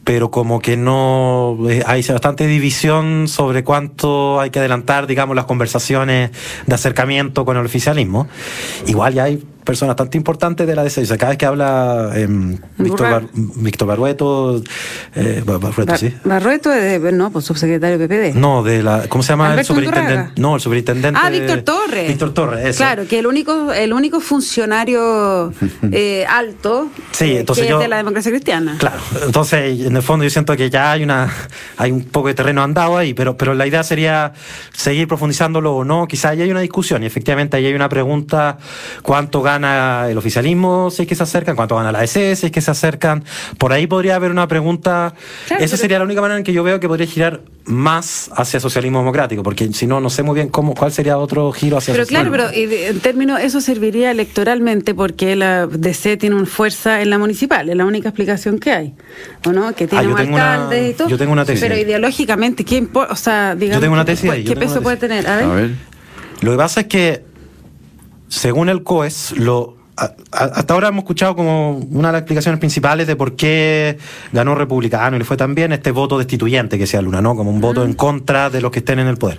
Pero 0.04 0.30
como 0.30 0.60
que 0.60 0.76
no 0.76 1.56
eh, 1.70 1.82
hay 1.86 2.02
bastante 2.02 2.46
división 2.46 3.28
sobre 3.28 3.62
cuánto 3.62 4.40
hay 4.40 4.50
que 4.50 4.58
adelantar, 4.58 5.06
digamos, 5.06 5.36
las 5.36 5.44
conversaciones 5.44 6.30
de 6.66 6.74
acercamiento 6.74 7.44
con 7.44 7.56
el 7.56 7.64
oficialismo. 7.64 8.26
Igual 8.86 9.14
ya 9.14 9.24
hay 9.24 9.42
personas 9.64 9.94
bastante 9.96 10.16
importantes 10.18 10.66
de 10.66 10.74
la 10.76 10.82
DC. 10.82 11.02
O 11.02 11.06
sea, 11.06 11.16
cada 11.18 11.30
vez 11.30 11.38
que 11.38 11.46
habla 11.46 12.10
em, 12.14 12.58
Víctor. 12.78 13.10
Bar- 13.10 13.28
Víctor 13.32 13.88
Barrueto, 13.88 14.62
eh, 15.14 15.42
Bar- 15.46 15.58
Barrueto, 15.60 15.92
Bar- 15.92 15.98
sí. 15.98 16.14
Barrueto 16.24 16.72
es 16.72 17.00
de, 17.02 17.12
no, 17.12 17.30
pues 17.30 17.44
subsecretario 17.44 17.98
de 17.98 18.08
PPD. 18.08 18.34
No, 18.38 18.62
de 18.62 18.82
la. 18.82 19.08
¿Cómo 19.08 19.22
se 19.22 19.32
llama 19.32 19.54
el 19.54 19.64
superintendente? 19.64 20.40
No, 20.40 20.56
el 20.56 20.60
superintendente. 20.60 21.20
Ah, 21.22 21.30
Víctor 21.30 21.62
Torres. 21.62 22.08
Víctor 22.08 22.34
Torres, 22.34 22.66
eso. 22.66 22.78
Claro, 22.78 23.06
que 23.06 23.18
el 23.20 23.26
único, 23.26 23.72
el 23.72 23.92
único 23.92 24.20
funcionario 24.20 25.52
eh, 25.92 26.24
alto 26.28 26.88
Sí, 27.12 27.36
entonces 27.36 27.64
que 27.64 27.70
yo- 27.70 27.78
es 27.78 27.82
de 27.84 27.88
la 27.88 27.98
democracia 27.98 28.30
cristiana. 28.32 28.76
Claro, 28.78 29.00
entonces 29.24 29.80
en 29.86 29.96
el 29.96 30.02
fondo 30.02 30.24
yo 30.24 30.30
siento 30.30 30.56
que 30.56 30.70
ya 30.70 30.92
hay 30.92 31.02
una 31.04 31.32
hay 31.76 31.92
un 31.92 32.02
poco 32.04 32.28
de 32.28 32.34
terreno 32.34 32.62
andado 32.62 32.96
ahí, 32.98 33.14
pero 33.14 33.36
pero 33.36 33.54
la 33.54 33.66
idea 33.66 33.82
sería 33.84 34.32
seguir 34.72 35.06
profundizándolo 35.08 35.76
o 35.76 35.84
no, 35.84 36.06
quizá 36.08 36.30
ahí 36.30 36.42
hay 36.42 36.50
una 36.50 36.60
discusión 36.60 37.02
y 37.02 37.06
efectivamente 37.06 37.56
ahí 37.56 37.66
hay 37.66 37.74
una 37.74 37.88
pregunta 37.88 38.58
cuánto 39.02 39.40
gana 39.42 39.51
el 39.56 40.16
oficialismo 40.18 40.90
si 40.90 41.02
es 41.02 41.08
que 41.08 41.14
se 41.14 41.22
acercan, 41.22 41.56
cuánto 41.56 41.76
gana 41.76 41.92
la 41.92 42.00
DC 42.00 42.36
si 42.36 42.46
es 42.46 42.52
que 42.52 42.60
se 42.60 42.70
acercan, 42.70 43.24
por 43.58 43.72
ahí 43.72 43.86
podría 43.86 44.16
haber 44.16 44.30
una 44.30 44.48
pregunta, 44.48 45.14
Claro, 45.46 45.62
esa 45.64 45.72
pero- 45.72 45.80
sería 45.80 45.98
la 45.98 46.04
única 46.04 46.20
manera 46.20 46.38
en 46.38 46.44
que 46.44 46.52
yo 46.52 46.62
veo 46.62 46.80
que 46.80 46.88
podría 46.88 47.06
girar 47.06 47.40
más 47.64 48.30
hacia 48.34 48.58
socialismo 48.58 48.98
democrático, 48.98 49.42
porque 49.42 49.72
si 49.72 49.86
no 49.86 50.00
no 50.00 50.10
sé 50.10 50.22
muy 50.24 50.34
bien 50.34 50.48
cómo 50.48 50.74
cuál 50.74 50.90
sería 50.92 51.16
otro 51.18 51.52
giro 51.52 51.76
hacia 51.78 51.94
Pero 51.94 52.06
claro, 52.06 52.30
socialismo. 52.30 52.52
pero 52.66 52.90
en 52.90 53.00
términos, 53.00 53.40
eso 53.40 53.60
serviría 53.60 54.10
electoralmente 54.10 54.94
porque 54.94 55.36
la 55.36 55.66
DC 55.68 56.16
tiene 56.16 56.34
una 56.36 56.46
fuerza 56.46 57.02
en 57.02 57.10
la 57.10 57.18
municipal, 57.18 57.68
es 57.68 57.76
la 57.76 57.84
única 57.84 58.08
explicación 58.08 58.58
que 58.58 58.72
hay, 58.72 58.94
¿o 59.46 59.52
no? 59.52 59.74
Que 59.74 59.86
tiene 59.86 60.00
Ah, 60.00 60.04
yo 60.04 60.10
un 60.10 60.16
tengo 60.16 60.34
una- 60.34 60.54
alcalde 60.54 60.88
y 60.88 60.92
todo. 60.94 61.08
yo 61.08 61.16
tengo 61.18 61.32
una 61.32 61.44
tesis. 61.44 61.60
Pero 61.60 61.76
ideológicamente, 61.76 62.64
¿qué 62.64 62.76
importa? 62.76 63.12
O 63.12 63.16
sea, 63.16 63.54
digamos, 63.54 63.80
tengo 63.80 63.94
una 63.94 64.04
¿qué- 64.04 64.12
tesis 64.12 64.30
ahí, 64.30 64.42
yo 64.42 64.48
¿qué 64.48 64.54
tengo 64.54 64.60
peso 64.60 64.72
una 64.80 64.82
puede 64.82 64.96
tener? 64.96 65.26
A 65.28 65.36
ver. 65.36 65.44
A 65.44 65.48
ver. 65.54 65.70
Lo 66.40 66.50
que 66.50 66.56
pasa 66.56 66.80
es 66.80 66.86
que, 66.88 67.22
según 68.32 68.70
el 68.70 68.82
COES, 68.82 69.32
lo, 69.36 69.76
hasta 70.32 70.72
ahora 70.72 70.88
hemos 70.88 71.02
escuchado 71.02 71.36
como 71.36 71.76
una 71.76 72.08
de 72.08 72.12
las 72.12 72.20
explicaciones 72.22 72.58
principales 72.58 73.06
de 73.06 73.14
por 73.14 73.36
qué 73.36 73.98
ganó 74.32 74.54
republicano 74.54 75.16
y 75.16 75.18
le 75.18 75.24
fue 75.26 75.36
tan 75.36 75.54
bien 75.54 75.72
este 75.72 75.90
voto 75.90 76.16
destituyente 76.16 76.78
que 76.78 76.86
sea 76.86 77.02
Luna, 77.02 77.20
¿no? 77.20 77.36
Como 77.36 77.50
un 77.50 77.60
voto 77.60 77.84
en 77.84 77.92
contra 77.92 78.48
de 78.48 78.62
los 78.62 78.70
que 78.70 78.78
estén 78.78 79.00
en 79.00 79.06
el 79.06 79.18
poder. 79.18 79.36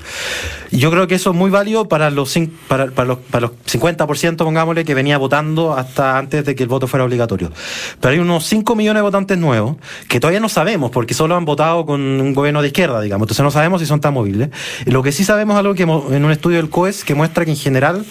Yo 0.72 0.92
creo 0.92 1.08
que 1.08 1.16
eso 1.16 1.32
es 1.32 1.36
muy 1.36 1.50
válido 1.50 1.88
para 1.88 2.12
los, 2.12 2.38
para, 2.68 2.92
para 2.92 3.08
los, 3.08 3.18
para 3.18 3.48
los 3.48 3.52
50%, 3.66 4.38
pongámosle, 4.38 4.86
que 4.86 4.94
venía 4.94 5.18
votando 5.18 5.74
hasta 5.74 6.20
antes 6.20 6.46
de 6.46 6.54
que 6.54 6.62
el 6.62 6.70
voto 6.70 6.88
fuera 6.88 7.04
obligatorio. 7.04 7.52
Pero 8.00 8.14
hay 8.14 8.20
unos 8.20 8.46
5 8.46 8.76
millones 8.76 9.00
de 9.00 9.04
votantes 9.04 9.38
nuevos 9.40 9.78
que 10.08 10.20
todavía 10.20 10.40
no 10.40 10.50
sabemos 10.50 10.92
porque 10.92 11.16
solo 11.16 11.36
han 11.36 11.46
votado 11.46 11.88
con 11.88 12.00
un 12.00 12.34
gobierno 12.36 12.62
de 12.62 12.68
izquierda, 12.68 13.02
digamos. 13.02 13.26
Entonces 13.26 13.44
no 13.44 13.52
sabemos 13.52 13.82
si 13.82 13.88
son 13.88 14.02
tan 14.02 14.14
móviles. 14.14 14.50
Y 14.86 14.92
lo 14.92 15.02
que 15.02 15.12
sí 15.12 15.24
sabemos 15.24 15.56
es 15.56 15.60
algo 15.60 15.74
que 15.74 15.84
en 15.84 16.26
un 16.26 16.32
estudio 16.32 16.58
del 16.58 16.70
COES 16.70 17.04
que 17.04 17.16
muestra 17.16 17.44
que 17.44 17.52
en 17.52 17.58
general 17.58 18.06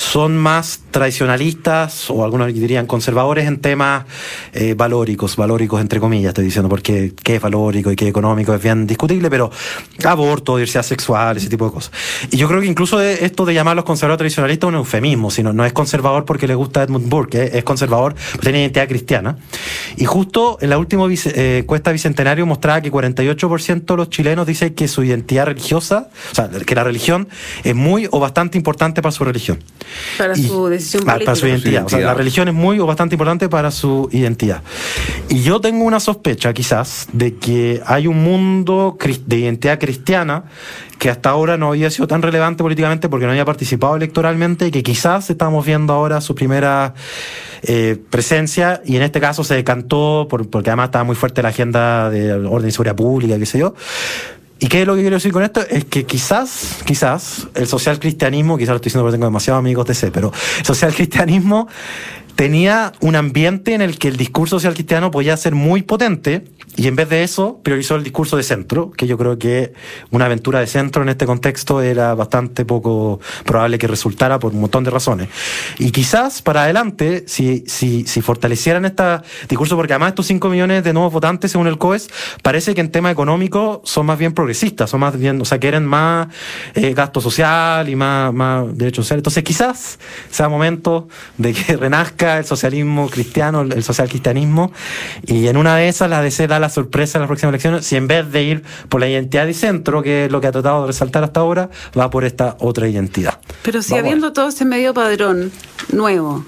son 0.00 0.38
más 0.38 0.80
tradicionalistas 0.90 2.08
o 2.08 2.24
algunos 2.24 2.52
dirían 2.54 2.86
conservadores 2.86 3.46
en 3.46 3.60
temas 3.60 4.06
eh, 4.54 4.72
valóricos, 4.74 5.36
valóricos 5.36 5.78
entre 5.78 6.00
comillas, 6.00 6.30
estoy 6.30 6.46
diciendo, 6.46 6.70
porque 6.70 7.12
qué 7.22 7.36
es 7.36 7.42
valórico 7.42 7.92
y 7.92 7.96
qué 7.96 8.08
económico 8.08 8.54
es 8.54 8.62
bien 8.62 8.86
discutible, 8.86 9.28
pero 9.28 9.50
aborto, 10.04 10.56
diversidad 10.56 10.84
sexual, 10.84 11.36
ese 11.36 11.50
tipo 11.50 11.66
de 11.66 11.72
cosas. 11.72 11.92
Y 12.30 12.38
yo 12.38 12.48
creo 12.48 12.62
que 12.62 12.66
incluso 12.66 12.98
esto 13.00 13.44
de 13.44 13.52
llamar 13.52 13.72
a 13.72 13.74
los 13.76 13.84
conservadores 13.84 14.18
tradicionalistas 14.18 14.68
es 14.68 14.72
un 14.72 14.76
eufemismo, 14.76 15.30
sino 15.30 15.52
no 15.52 15.66
es 15.66 15.74
conservador 15.74 16.24
porque 16.24 16.48
le 16.48 16.54
gusta 16.54 16.82
Edmund 16.82 17.08
Burke, 17.10 17.50
es 17.52 17.62
conservador 17.62 18.14
tiene 18.40 18.60
identidad 18.60 18.88
cristiana. 18.88 19.36
Y 19.98 20.06
justo 20.06 20.56
en 20.62 20.70
la 20.70 20.78
última 20.78 21.06
eh, 21.10 21.58
encuesta 21.58 21.92
bicentenario 21.92 22.46
mostraba 22.46 22.80
que 22.80 22.90
48% 22.90 23.84
de 23.84 23.96
los 23.96 24.08
chilenos 24.08 24.46
dicen 24.46 24.74
que 24.74 24.88
su 24.88 25.04
identidad 25.04 25.44
religiosa, 25.44 26.08
o 26.32 26.34
sea, 26.34 26.48
que 26.48 26.74
la 26.74 26.84
religión 26.84 27.28
es 27.64 27.74
muy 27.74 28.08
o 28.10 28.18
bastante 28.18 28.56
importante 28.56 29.02
para 29.02 29.12
su 29.12 29.24
religión. 29.24 29.58
Para 30.18 30.34
su 30.34 30.68
decisión 30.68 31.04
política. 31.04 31.24
Para 31.24 31.36
su 31.36 31.46
identidad. 31.46 31.84
O 31.86 31.88
sea, 31.88 32.00
la 32.00 32.14
religión 32.14 32.48
es 32.48 32.54
muy 32.54 32.78
o 32.78 32.86
bastante 32.86 33.14
importante 33.14 33.48
para 33.48 33.70
su 33.70 34.08
identidad. 34.12 34.62
Y 35.28 35.42
yo 35.42 35.60
tengo 35.60 35.84
una 35.84 36.00
sospecha, 36.00 36.52
quizás, 36.52 37.08
de 37.12 37.36
que 37.36 37.80
hay 37.86 38.06
un 38.06 38.22
mundo 38.22 38.96
de 39.26 39.36
identidad 39.36 39.78
cristiana 39.78 40.44
que 41.00 41.08
hasta 41.08 41.30
ahora 41.30 41.56
no 41.56 41.68
había 41.68 41.90
sido 41.90 42.06
tan 42.06 42.20
relevante 42.20 42.62
políticamente 42.62 43.08
porque 43.08 43.24
no 43.24 43.32
había 43.32 43.46
participado 43.46 43.96
electoralmente 43.96 44.66
y 44.66 44.70
que 44.70 44.82
quizás 44.82 45.30
estamos 45.30 45.64
viendo 45.64 45.94
ahora 45.94 46.20
su 46.20 46.34
primera 46.34 46.92
eh, 47.62 47.96
presencia 48.10 48.82
y 48.84 48.96
en 48.96 49.02
este 49.02 49.18
caso 49.18 49.42
se 49.42 49.54
decantó 49.54 50.26
porque 50.28 50.70
además 50.70 50.88
estaba 50.88 51.04
muy 51.04 51.16
fuerte 51.16 51.42
la 51.42 51.48
agenda 51.48 52.10
de 52.10 52.34
orden 52.34 52.68
y 52.68 52.72
seguridad 52.72 52.96
pública, 52.96 53.38
qué 53.38 53.46
sé 53.46 53.58
yo, 53.58 53.74
¿Y 54.62 54.68
qué 54.68 54.82
es 54.82 54.86
lo 54.86 54.94
que 54.94 55.00
quiero 55.00 55.16
decir 55.16 55.32
con 55.32 55.42
esto? 55.42 55.62
Es 55.66 55.86
que 55.86 56.04
quizás, 56.04 56.80
quizás, 56.84 57.48
el 57.54 57.66
social 57.66 57.98
cristianismo, 57.98 58.58
quizás 58.58 58.70
lo 58.70 58.76
estoy 58.76 58.90
diciendo 58.90 59.04
porque 59.04 59.14
tengo 59.14 59.24
demasiados 59.24 59.58
amigos 59.58 59.86
de 59.86 59.94
ese, 59.94 60.10
pero 60.10 60.32
el 60.58 60.64
social 60.66 60.92
cristianismo 60.94 61.66
tenía 62.40 62.92
un 63.00 63.16
ambiente 63.16 63.74
en 63.74 63.82
el 63.82 63.98
que 63.98 64.08
el 64.08 64.16
discurso 64.16 64.56
social 64.56 64.72
cristiano 64.72 65.10
podía 65.10 65.36
ser 65.36 65.54
muy 65.54 65.82
potente 65.82 66.44
y 66.76 66.86
en 66.86 66.96
vez 66.96 67.10
de 67.10 67.22
eso 67.22 67.60
priorizó 67.62 67.96
el 67.96 68.04
discurso 68.04 68.38
de 68.38 68.42
centro, 68.42 68.90
que 68.92 69.06
yo 69.06 69.18
creo 69.18 69.38
que 69.38 69.74
una 70.10 70.24
aventura 70.24 70.60
de 70.60 70.66
centro 70.66 71.02
en 71.02 71.10
este 71.10 71.26
contexto 71.26 71.82
era 71.82 72.14
bastante 72.14 72.64
poco 72.64 73.20
probable 73.44 73.76
que 73.76 73.86
resultara 73.86 74.38
por 74.38 74.54
un 74.54 74.60
montón 74.60 74.84
de 74.84 74.90
razones. 74.90 75.28
Y 75.78 75.90
quizás 75.90 76.40
para 76.40 76.62
adelante, 76.62 77.24
si, 77.26 77.64
si, 77.66 78.06
si 78.06 78.22
fortalecieran 78.22 78.86
este 78.86 79.04
discurso, 79.46 79.76
porque 79.76 79.92
además 79.92 80.10
estos 80.10 80.26
5 80.28 80.48
millones 80.48 80.82
de 80.82 80.94
nuevos 80.94 81.12
votantes, 81.12 81.50
según 81.50 81.66
el 81.66 81.76
COES, 81.76 82.08
parece 82.42 82.74
que 82.74 82.80
en 82.80 82.90
tema 82.90 83.10
económico 83.10 83.82
son 83.84 84.06
más 84.06 84.18
bien 84.18 84.32
progresistas, 84.32 84.88
son 84.88 85.00
más 85.00 85.18
bien, 85.18 85.38
o 85.42 85.44
sea, 85.44 85.58
quieren 85.58 85.84
más 85.84 86.28
eh, 86.74 86.94
gasto 86.94 87.20
social 87.20 87.88
y 87.90 87.96
más, 87.96 88.32
más 88.32 88.66
derechos 88.78 89.04
sociales. 89.04 89.20
Entonces 89.20 89.44
quizás 89.44 89.98
sea 90.30 90.48
momento 90.48 91.08
de 91.36 91.52
que 91.52 91.76
renazca 91.76 92.29
el 92.38 92.44
socialismo 92.44 93.08
cristiano, 93.08 93.62
el 93.62 93.82
social 93.82 94.08
cristianismo, 94.08 94.72
y 95.26 95.48
en 95.48 95.56
una 95.56 95.76
de 95.76 95.88
esas 95.88 96.10
la 96.10 96.22
DC 96.22 96.46
da 96.46 96.58
la 96.58 96.68
sorpresa 96.68 97.18
en 97.18 97.22
las 97.22 97.28
próximas 97.28 97.50
elecciones 97.50 97.86
si 97.86 97.96
en 97.96 98.06
vez 98.06 98.30
de 98.30 98.42
ir 98.42 98.62
por 98.88 99.00
la 99.00 99.08
identidad 99.08 99.46
de 99.46 99.54
centro, 99.54 100.02
que 100.02 100.26
es 100.26 100.32
lo 100.32 100.40
que 100.40 100.46
ha 100.46 100.52
tratado 100.52 100.82
de 100.82 100.86
resaltar 100.88 101.24
hasta 101.24 101.40
ahora, 101.40 101.70
va 101.98 102.10
por 102.10 102.24
esta 102.24 102.56
otra 102.60 102.88
identidad. 102.88 103.38
Pero 103.62 103.82
si 103.82 103.94
habiendo 103.94 104.32
todo 104.32 104.48
ese 104.48 104.64
medio 104.64 104.94
padrón 104.94 105.52
nuevo, 105.92 106.44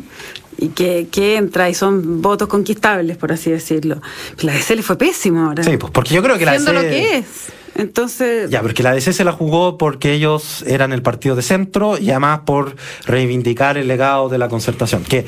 y 0.58 0.68
que, 0.68 1.36
entra 1.36 1.68
y 1.68 1.74
son 1.74 2.22
votos 2.22 2.48
conquistables, 2.48 3.16
por 3.16 3.32
así 3.32 3.50
decirlo. 3.50 4.00
La 4.42 4.52
DC 4.52 4.76
le 4.76 4.82
fue 4.82 4.96
pésimo 4.96 5.46
ahora. 5.46 5.64
Sí, 5.64 5.76
pues 5.76 5.90
porque 5.90 6.14
yo 6.14 6.22
creo 6.22 6.38
que 6.38 6.44
la 6.44 6.52
DC... 6.52 6.72
lo 6.72 6.80
que 6.82 7.18
es. 7.18 7.26
Entonces. 7.74 8.50
Ya, 8.50 8.60
porque 8.60 8.82
la 8.82 8.92
DC 8.92 9.12
se 9.12 9.24
la 9.24 9.32
jugó 9.32 9.78
porque 9.78 10.12
ellos 10.12 10.62
eran 10.66 10.92
el 10.92 11.02
partido 11.02 11.34
de 11.34 11.42
centro 11.42 11.98
y 11.98 12.10
además 12.10 12.40
por 12.44 12.76
reivindicar 13.06 13.78
el 13.78 13.88
legado 13.88 14.28
de 14.28 14.38
la 14.38 14.48
concertación. 14.48 15.02
Que 15.04 15.24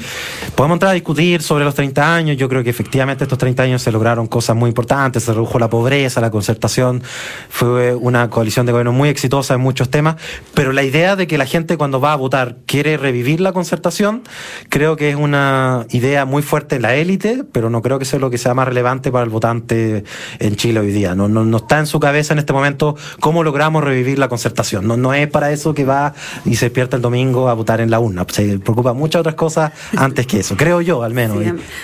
podemos 0.55 0.77
entrar 0.77 0.91
a 0.91 0.95
discutir 0.95 1.43
sobre 1.43 1.65
los 1.65 1.75
30 1.75 2.15
años. 2.15 2.37
Yo 2.37 2.49
creo 2.49 2.63
que 2.63 2.71
efectivamente 2.71 3.25
estos 3.25 3.39
30 3.39 3.63
años 3.63 3.83
se 3.83 3.91
lograron 3.93 4.27
cosas 4.27 4.57
muy 4.57 4.69
importantes. 4.69 5.25
Se 5.25 5.33
redujo 5.33 5.59
la 5.59 5.71
pobreza, 5.71 6.21
la 6.21 6.31
concertación. 6.31 7.03
Fue 7.49 7.95
una 7.95 8.29
coalición 8.29 8.67
de 8.67 8.73
gobierno 8.73 8.93
muy 8.93 9.09
exitosa 9.09 9.55
en 9.55 9.61
muchos 9.61 9.89
temas. 9.89 10.17
Pero 10.55 10.73
la 10.73 10.83
idea 10.83 11.17
de 11.17 11.27
que 11.27 11.39
la 11.39 11.47
gente 11.47 11.77
cuando 11.77 12.01
va 12.01 12.13
a 12.13 12.17
votar 12.17 12.57
quiere 12.67 12.97
revivir 12.97 13.41
la 13.41 13.53
concertación, 13.53 14.23
creo 14.69 14.97
que 14.97 15.11
es 15.11 15.17
una 15.17 15.87
idea 15.91 16.25
muy 16.25 16.43
fuerte 16.43 16.77
en 16.77 16.83
la 16.83 16.95
élite, 16.95 17.45
pero 17.51 17.71
no 17.71 17.81
creo 17.83 17.99
que 17.99 18.05
sea 18.05 18.19
lo 18.19 18.31
que 18.31 18.39
sea 18.39 18.55
más 18.55 18.69
relevante 18.69 19.11
para 19.11 19.25
el 19.25 19.31
votante 19.31 20.05
en 20.39 20.57
Chile 20.57 20.81
hoy 20.81 20.93
día. 20.93 21.15
No, 21.15 21.29
no, 21.29 21.45
no 21.45 21.57
está 21.57 21.79
en 21.79 21.87
su 21.87 22.01
cabeza 22.01 22.34
en 22.35 22.41
este 22.41 22.53
momento 22.53 22.97
cómo 23.21 23.43
logramos 23.43 23.83
revivir 23.83 24.19
la 24.19 24.29
concertación. 24.29 24.87
No, 24.87 24.97
no 24.97 25.15
es 25.15 25.29
para 25.29 25.51
eso 25.51 25.75
que 25.75 25.85
va 25.85 26.15
y 26.45 26.57
se 26.57 26.67
despierta 26.67 26.97
el 26.97 27.03
domingo 27.03 27.49
a 27.49 27.55
votar 27.55 27.81
en 27.81 27.91
la 27.91 28.01
urna. 28.01 28.27
Se 28.31 28.59
preocupa 28.59 28.93
muchas 28.93 29.21
otras 29.21 29.35
cosas 29.35 29.73
antes 29.97 30.27
que 30.27 30.41
eso, 30.41 30.57
creo 30.57 30.81
yo 30.81 31.03
al 31.03 31.15
menos. 31.15 31.39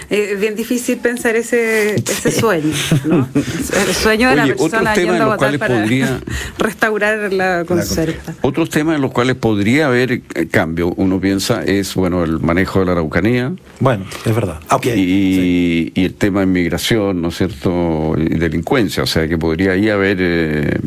es 0.09 0.41
bien 0.41 0.55
difícil 0.55 0.99
pensar 0.99 1.37
ese, 1.37 1.97
ese 1.97 2.31
sueño, 2.31 2.73
¿no? 3.05 3.29
El 3.35 3.95
sueño 3.95 4.31
de 4.31 4.37
la 4.37 4.47
persona 4.47 4.95
yendo 4.95 5.25
a 5.25 5.27
votar 5.37 5.59
para 5.59 5.87
restaurar 6.59 7.33
la 7.33 7.65
concerta. 7.67 8.35
Otros 8.43 8.71
temas 8.71 8.97
en 8.97 9.03
los 9.03 9.13
cuales 9.13 9.37
podría 9.37 9.87
haber 9.87 10.13
eh, 10.13 10.47
cambio, 10.51 10.93
uno 10.97 11.21
piensa, 11.21 11.63
es 11.65 11.95
bueno 11.95 12.25
el 12.25 12.41
manejo 12.41 12.81
de 12.81 12.87
la 12.87 12.93
Araucanía. 12.93 13.53
Bueno, 13.79 14.05
es 14.25 14.35
verdad. 14.35 14.61
y, 14.85 15.93
y, 15.95 16.05
el 16.05 16.15
tema 16.15 16.41
de 16.41 16.47
inmigración, 16.47 17.21
¿no 17.23 17.29
es 17.29 17.37
cierto? 17.37 18.15
Y 18.17 18.39
delincuencia, 18.39 19.03
o 19.03 19.07
sea 19.07 19.29
que 19.29 19.39
podría 19.39 19.73
ahí 19.73 19.89
haber 19.89 20.19
eh, 20.21 20.40
eh, 20.41 20.81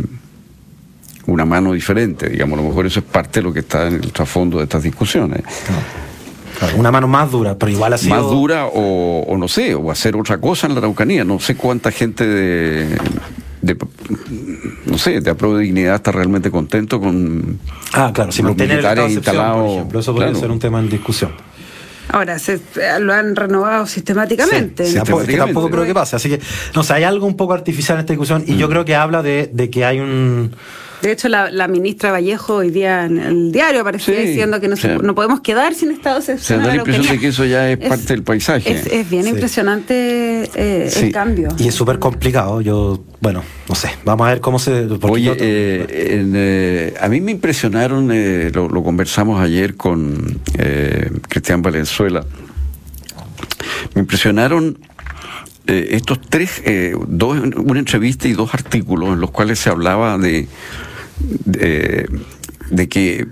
una 1.28 1.46
mano 1.46 1.74
diferente, 1.74 2.30
digamos, 2.30 2.60
a 2.60 2.62
lo 2.62 2.68
mejor 2.68 2.86
eso 2.86 3.00
es 3.00 3.06
parte 3.06 3.40
de 3.40 3.44
lo 3.44 3.54
que 3.54 3.60
está 3.60 3.88
en 3.88 3.96
el 3.96 4.12
trasfondo 4.12 4.58
de 4.58 4.64
estas 4.64 4.84
discusiones. 4.84 5.44
una 6.76 6.92
mano 6.92 7.08
más 7.08 7.32
dura, 7.32 7.58
pero 7.58 7.72
igual 7.72 7.94
así. 7.94 8.10
Más 8.10 8.24
dura 8.24 8.68
o, 8.68 9.36
no 9.38 9.48
sé, 9.48 9.76
o 9.76 9.92
hacer 9.92 10.16
otra 10.16 10.40
cosa 10.40 10.68
en 10.68 10.74
la 10.74 10.80
Araucanía. 10.80 11.24
No 11.24 11.40
sé 11.40 11.56
cuánta 11.56 11.92
gente 11.92 12.26
de, 12.26 12.98
no 14.86 14.98
sé, 14.98 15.22
de 15.22 15.30
apruebo 15.30 15.58
de 15.58 15.64
dignidad 15.64 15.96
está 15.96 16.12
realmente 16.12 16.52
contento 16.52 17.00
con 17.00 17.60
ah, 17.94 18.12
claro, 18.14 18.32
si 18.32 18.42
los 18.42 18.56
militares 18.56 19.14
instalados. 19.14 19.94
eso 19.94 20.14
podría 20.14 20.36
ser 20.36 20.52
un 20.52 20.60
tema 20.60 20.80
en 20.80 20.90
discusión. 20.90 21.32
Ahora, 22.10 22.38
se, 22.38 22.60
lo 23.00 23.14
han 23.14 23.36
renovado 23.36 23.86
sistemáticamente. 23.88 24.86
Sí, 24.86 24.96
tampoco, 24.96 25.70
creo 25.70 25.86
que 25.86 25.94
pase. 25.94 26.16
Así 26.16 26.30
que, 26.30 26.40
no 26.76 26.84
sé, 26.84 26.94
hay 26.94 27.04
algo 27.04 27.26
un 27.26 27.38
poco 27.38 27.54
artificial 27.54 27.98
en 27.98 28.02
esta 28.02 28.14
discusión 28.14 28.44
y 28.46 28.58
yo 28.58 28.68
mm. 28.68 28.72
creo 28.72 28.86
que 28.86 28.96
habla 28.96 29.24
de, 29.24 29.50
de 29.52 29.70
que 29.70 29.86
hay 29.86 30.00
un 30.00 30.54
de 31.04 31.12
hecho, 31.12 31.28
la, 31.28 31.68
ministra 31.68 32.12
Vallejo 32.12 32.56
hoy 32.56 32.70
día 32.70 33.04
en 33.04 33.20
el 33.20 33.52
diario 33.52 33.82
apareció 33.82 34.16
diciendo 34.16 34.62
que 34.62 34.70
no, 34.70 34.76
no, 35.02 35.14
podemos 35.14 35.42
quedar 35.42 35.76
sin 35.76 35.92
Estado 35.92 36.22
de 36.22 36.38
Se 36.38 36.58
da 36.58 36.68
la 36.68 36.76
impresión 36.78 37.08
de 37.08 37.20
que 37.20 37.28
eso 37.28 37.44
ya 37.44 37.70
es, 37.70 37.78
parte 37.78 38.14
del 38.14 38.24
paisaje. 38.24 38.72
Es, 38.72 39.10
bien 39.10 39.28
impresionante 39.28 40.50
eh, 40.56 40.90
el 40.96 41.12
cambio. 41.12 41.50
Y 41.60 41.68
es 41.68 41.76
súper 41.76 42.00
complicado. 42.00 42.62
Yo, 42.62 43.04
bueno, 43.20 43.44
no 43.68 43.76
sé. 43.76 43.90
Vamos 44.06 44.28
a 44.28 44.30
ver 44.30 44.40
cómo 44.40 44.60
se. 44.60 44.88
Oye, 45.02 45.32
eh, 45.32 45.86
eh, 45.90 46.94
a 47.02 47.10
mí 47.10 47.20
me 47.20 47.32
impresionaron, 47.32 48.08
lo, 48.54 48.70
lo, 48.70 48.82
conversamos 48.82 49.42
ayer 49.42 49.76
con 49.76 50.40
Cristian 51.28 51.62
Valenzuela. 51.62 52.26
Me 53.94 54.00
impresionaron 54.00 54.80
estos 55.68 56.22
tres, 56.22 56.62
dos, 57.10 57.40
una 57.58 57.80
entrevista 57.80 58.30
y 58.30 58.34
dos 58.34 58.54
artículos 58.54 59.10
en 59.10 59.20
los 59.20 59.32
cuales 59.32 59.60
se 59.60 59.70
hablaba 59.70 60.18
de 60.18 60.48
de, 61.20 62.08
que 62.90 63.28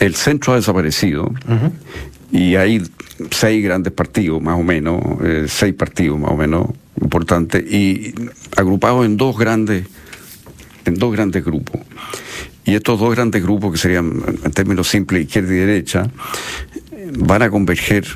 el 0.00 0.14
centro 0.14 0.52
ha 0.52 0.56
desaparecido 0.56 1.32
y 2.32 2.56
hay 2.56 2.82
seis 3.30 3.64
grandes 3.64 3.92
partidos, 3.92 4.42
más 4.42 4.58
o 4.58 4.62
menos, 4.62 5.00
eh, 5.22 5.46
seis 5.48 5.74
partidos 5.74 6.18
más 6.18 6.32
o 6.32 6.36
menos 6.36 6.68
importantes, 7.00 7.64
y 7.70 8.14
agrupados 8.56 9.06
en 9.06 9.16
dos 9.16 9.38
grandes, 9.38 9.86
en 10.84 10.94
dos 10.94 11.12
grandes 11.12 11.44
grupos. 11.44 11.80
Y 12.64 12.74
estos 12.74 12.98
dos 12.98 13.14
grandes 13.14 13.42
grupos, 13.42 13.72
que 13.72 13.78
serían 13.78 14.22
en 14.42 14.52
términos 14.52 14.88
simples 14.88 15.24
izquierda 15.24 15.52
y 15.52 15.56
derecha, 15.56 16.10
van 17.18 17.42
a 17.42 17.50
converger 17.50 18.06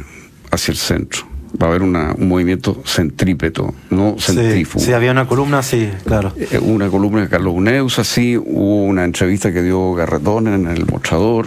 hacia 0.51 0.73
el 0.73 0.79
centro 0.79 1.38
va 1.61 1.67
a 1.67 1.71
haber 1.71 1.83
una, 1.83 2.15
un 2.17 2.29
movimiento 2.29 2.83
centrípeto, 2.85 3.75
no 3.91 4.17
centrífugo. 4.19 4.85
Sí, 4.85 4.93
había 4.93 5.11
una 5.11 5.27
columna, 5.27 5.63
sí, 5.63 5.89
claro. 6.05 6.33
Eh, 6.37 6.59
una 6.59 6.89
columna 6.89 7.23
de 7.23 7.29
Carlos 7.29 7.55
Uneus, 7.57 7.99
así, 7.99 8.37
hubo 8.37 8.85
una 8.85 9.05
entrevista 9.05 9.53
que 9.53 9.63
dio 9.63 9.95
Garretón 9.95 10.49
en 10.49 10.67
el 10.67 10.87
mostrador, 10.87 11.47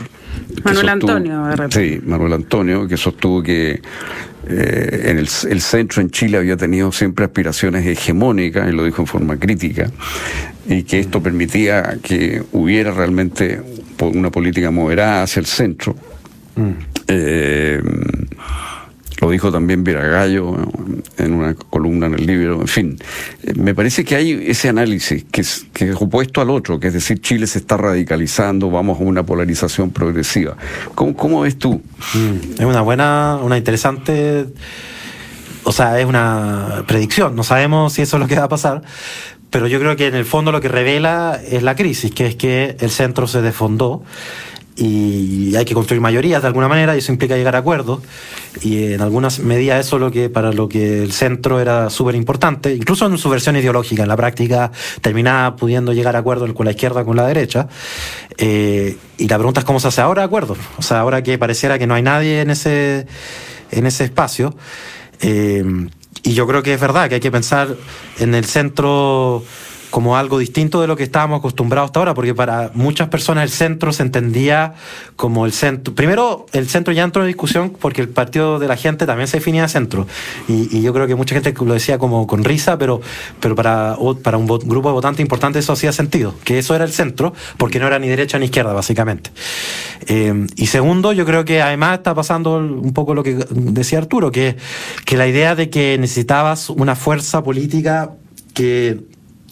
Manuel 0.64 0.90
Antonio. 0.90 1.44
Sí, 1.70 2.00
Manuel 2.06 2.34
Antonio, 2.34 2.88
que 2.88 2.98
sostuvo 2.98 3.42
que 3.42 3.82
eh, 4.48 5.02
en 5.06 5.18
el, 5.18 5.28
centro 5.28 6.02
en 6.02 6.10
Chile 6.10 6.38
había 6.38 6.58
tenido 6.58 6.92
siempre 6.92 7.26
aspiraciones 7.26 7.86
hegemónicas, 7.86 8.70
y 8.70 8.72
lo 8.72 8.84
dijo 8.84 9.02
en 9.02 9.08
forma 9.08 9.38
crítica, 9.38 9.90
y 10.68 10.84
que 10.84 11.00
esto 11.00 11.22
permitía 11.22 11.98
que 12.02 12.44
hubiera 12.52 12.92
realmente 12.92 13.62
una 14.02 14.32
política 14.32 14.72
moderada 14.72 15.24
hacia 15.24 15.40
el 15.40 15.46
centro. 15.46 15.96
Mm. 16.56 16.72
Eh, 17.08 17.82
lo 19.22 19.30
dijo 19.30 19.52
también 19.52 19.84
Viragallo 19.84 20.58
en 21.18 21.34
una 21.34 21.54
columna 21.54 22.08
en 22.08 22.16
el 22.16 22.26
libro. 22.26 22.62
En 22.62 22.68
fin, 22.68 22.98
eh, 23.44 23.54
me 23.56 23.76
parece 23.76 24.04
que 24.04 24.16
hay 24.16 24.32
ese 24.48 24.68
análisis 24.68 25.24
que 25.32 25.42
es, 25.42 25.68
que 25.74 25.90
es 25.90 25.96
opuesto 25.96 26.42
al 26.42 26.50
otro, 26.50 26.80
que 26.80 26.88
es 26.88 26.94
decir, 26.94 27.22
Chile 27.22 27.46
se 27.46 27.60
está 27.60 27.78
radicalizando, 27.78 28.72
vamos 28.72 29.00
a 29.00 29.04
una 29.04 29.24
polarización 29.24 29.92
progresiva. 29.92 30.58
¿Cómo, 30.96 31.16
cómo 31.16 31.42
ves 31.42 31.58
tú? 31.60 31.84
Mm, 32.16 32.54
es 32.60 32.66
una 32.66 32.82
buena, 32.82 33.40
una 33.42 33.58
interesante. 33.58 34.48
O 35.64 35.72
sea, 35.72 36.00
es 36.00 36.08
una 36.08 36.84
predicción. 36.88 37.36
No 37.36 37.44
sabemos 37.44 37.94
si 37.94 38.02
eso 38.02 38.18
es 38.18 38.22
lo 38.22 38.28
que 38.28 38.36
va 38.36 38.46
a 38.46 38.50
pasar, 38.50 38.82
pero 39.52 39.68
yo 39.68 39.80
creo 39.80 39.96
que 39.96 40.08
en 40.08 40.16
el 40.16 40.26
fondo 40.26 40.52
lo 40.52 40.62
que 40.62 40.70
revela 40.70 41.40
es 41.46 41.62
la 41.62 41.76
crisis, 41.76 42.12
que 42.12 42.26
es 42.26 42.36
que 42.36 42.76
el 42.80 42.90
centro 42.90 43.28
se 43.28 43.44
desfondó 43.44 44.02
y 44.76 45.56
hay 45.56 45.66
que 45.66 45.74
construir 45.74 46.02
mayorías 46.02 46.42
de 46.42 46.48
alguna 46.48 46.68
manera 46.68 46.96
y 46.96 47.00
eso 47.00 47.12
implica 47.12 47.36
llegar 47.36 47.56
a 47.56 47.60
acuerdos 47.60 48.02
y 48.62 48.94
en 48.94 49.02
algunas 49.02 49.40
medidas 49.40 49.86
eso 49.86 49.98
es 49.98 50.02
lo 50.02 50.12
que 50.12 50.30
para 50.30 50.54
lo 50.54 50.70
que 50.70 51.04
el 51.04 51.12
centro 51.12 51.60
era 51.60 51.90
súper 51.90 52.16
importante 52.16 52.74
incluso 52.74 53.06
en 53.06 53.18
su 53.18 53.30
versión 53.30 53.58
ideológica 53.58 54.04
en 54.04 54.08
la 54.08 54.16
práctica 54.16 54.72
terminaba 55.02 55.56
pudiendo 55.56 55.92
llegar 55.94 56.16
a 56.16 56.20
acuerdos 56.20 56.54
con 56.54 56.66
la 56.66 56.72
izquierda 56.72 57.04
con 57.04 57.16
la 57.16 57.28
derecha. 57.28 57.68
Eh, 58.38 58.98
y 59.18 59.28
la 59.28 59.38
pregunta 59.38 59.60
es 59.60 59.66
cómo 59.66 59.80
se 59.80 59.90
hace 59.90 60.02
ahora 60.02 60.24
acuerdos. 60.24 60.58
O 60.78 60.82
sea 60.82 61.02
ahora 61.02 61.22
que 61.22 61.38
pareciera 61.38 61.78
que 61.78 61.88
no 61.88 61.94
hay 61.94 62.02
nadie 62.02 62.42
en 62.42 62.50
ese 62.50 63.08
en 63.72 63.86
ese 63.86 64.06
espacio 64.06 64.56
eh, 65.22 65.64
y 66.24 66.34
yo 66.34 66.48
creo 66.48 66.64
que 66.64 66.74
es 66.74 66.80
verdad 66.80 67.10
que 67.10 67.16
hay 67.16 67.22
que 67.22 67.32
pensar 67.32 67.76
en 68.20 68.36
el 68.36 68.46
centro 68.46 69.44
como 69.92 70.18
algo 70.18 70.40
distinto 70.40 70.82
de 70.82 70.88
lo 70.88 70.96
que 70.96 71.04
estábamos 71.04 71.40
acostumbrados 71.40 71.90
hasta 71.90 72.00
ahora, 72.00 72.14
porque 72.14 72.34
para 72.34 72.72
muchas 72.74 73.10
personas 73.10 73.44
el 73.44 73.50
centro 73.50 73.94
se 73.94 74.04
entendía 74.04 74.74
como 75.16 75.46
el 75.46 75.52
centro. 75.52 75.94
Primero, 75.94 76.48
el 76.54 76.68
centro 76.70 76.94
ya 76.94 77.04
entró 77.04 77.22
en 77.22 77.28
discusión 77.28 77.70
porque 77.70 78.02
el 78.02 78.10
partido 78.10 78.58
de 78.58 78.68
la 78.68 78.78
gente 78.78 79.06
también 79.06 79.28
se 79.28 79.38
definía 79.38 79.68
centro. 79.68 80.08
Y, 80.48 80.82
yo 80.82 80.94
creo 80.94 81.06
que 81.06 81.16
mucha 81.16 81.36
gente 81.36 81.54
lo 81.64 81.74
decía 81.74 82.00
como 82.00 82.26
con 82.26 82.44
risa, 82.44 82.78
pero, 82.78 83.02
pero 83.40 83.56
para, 83.56 83.98
para 84.24 84.38
un 84.38 84.48
grupo 84.48 84.90
de 84.90 84.94
votantes 84.94 85.22
importante 85.22 85.60
eso 85.60 85.74
hacía 85.74 85.92
sentido, 85.92 86.34
que 86.44 86.58
eso 86.58 86.74
era 86.74 86.86
el 86.86 86.92
centro, 86.92 87.34
porque 87.58 87.80
no 87.80 87.88
era 87.88 88.00
ni 88.00 88.08
derecha 88.08 88.40
ni 88.40 88.46
izquierda, 88.46 88.74
básicamente. 88.74 89.30
Eh, 90.08 90.48
y 90.56 90.68
segundo, 90.68 91.12
yo 91.14 91.26
creo 91.26 91.46
que 91.46 91.62
además 91.62 92.00
está 92.00 92.16
pasando 92.16 92.58
un 92.58 92.94
poco 92.94 93.14
lo 93.14 93.24
que 93.24 93.46
decía 93.52 94.00
Arturo, 94.00 94.32
que, 94.32 94.56
que 95.06 95.18
la 95.18 95.28
idea 95.28 95.54
de 95.54 95.70
que 95.70 95.98
necesitabas 96.00 96.70
una 96.70 96.96
fuerza 96.96 97.44
política 97.44 98.12
que 98.54 99.11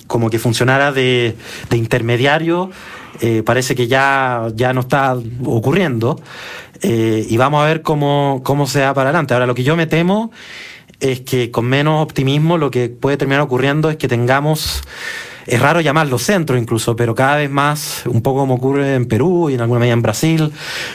como 0.09 0.31
que 0.31 0.39
funcionara 0.39 0.91
de, 0.91 1.35
intermediario, 1.71 2.71
eh, 3.21 3.43
parece 3.45 3.75
que 3.75 3.87
ya, 3.87 4.47
ya 4.55 4.73
no 4.73 4.81
está 4.81 5.15
ocurriendo. 5.45 6.19
Eh, 6.81 7.27
y 7.29 7.37
vamos 7.37 7.61
a 7.61 7.67
ver 7.67 7.83
cómo, 7.83 8.41
cómo 8.43 8.65
se 8.65 8.81
va 8.81 8.93
para 8.95 9.11
adelante. 9.11 9.35
Ahora, 9.35 9.45
lo 9.45 9.53
que 9.53 9.63
yo 9.63 9.75
me 9.75 9.85
temo 9.85 10.31
es 10.99 11.21
que 11.21 11.51
con 11.51 11.65
menos 11.65 12.01
optimismo 12.01 12.57
lo 12.57 12.71
que 12.71 12.89
puede 12.89 13.17
terminar 13.17 13.41
ocurriendo 13.41 13.91
es 13.91 13.97
que 13.97 14.07
tengamos 14.07 14.81
es 15.45 15.59
raro 15.59 15.79
llamarlo 15.81 16.19
centro 16.19 16.57
incluso, 16.57 16.95
pero 16.95 17.15
cada 17.15 17.37
vez 17.37 17.49
más, 17.49 18.03
un 18.05 18.21
poco 18.21 18.39
como 18.39 18.55
ocurre 18.55 18.95
en 18.95 19.07
Perú 19.07 19.49
y 19.49 19.55
en 19.55 19.61
alguna 19.61 19.79
medida 19.79 19.93
en 19.93 20.01
Brasil, 20.01 20.51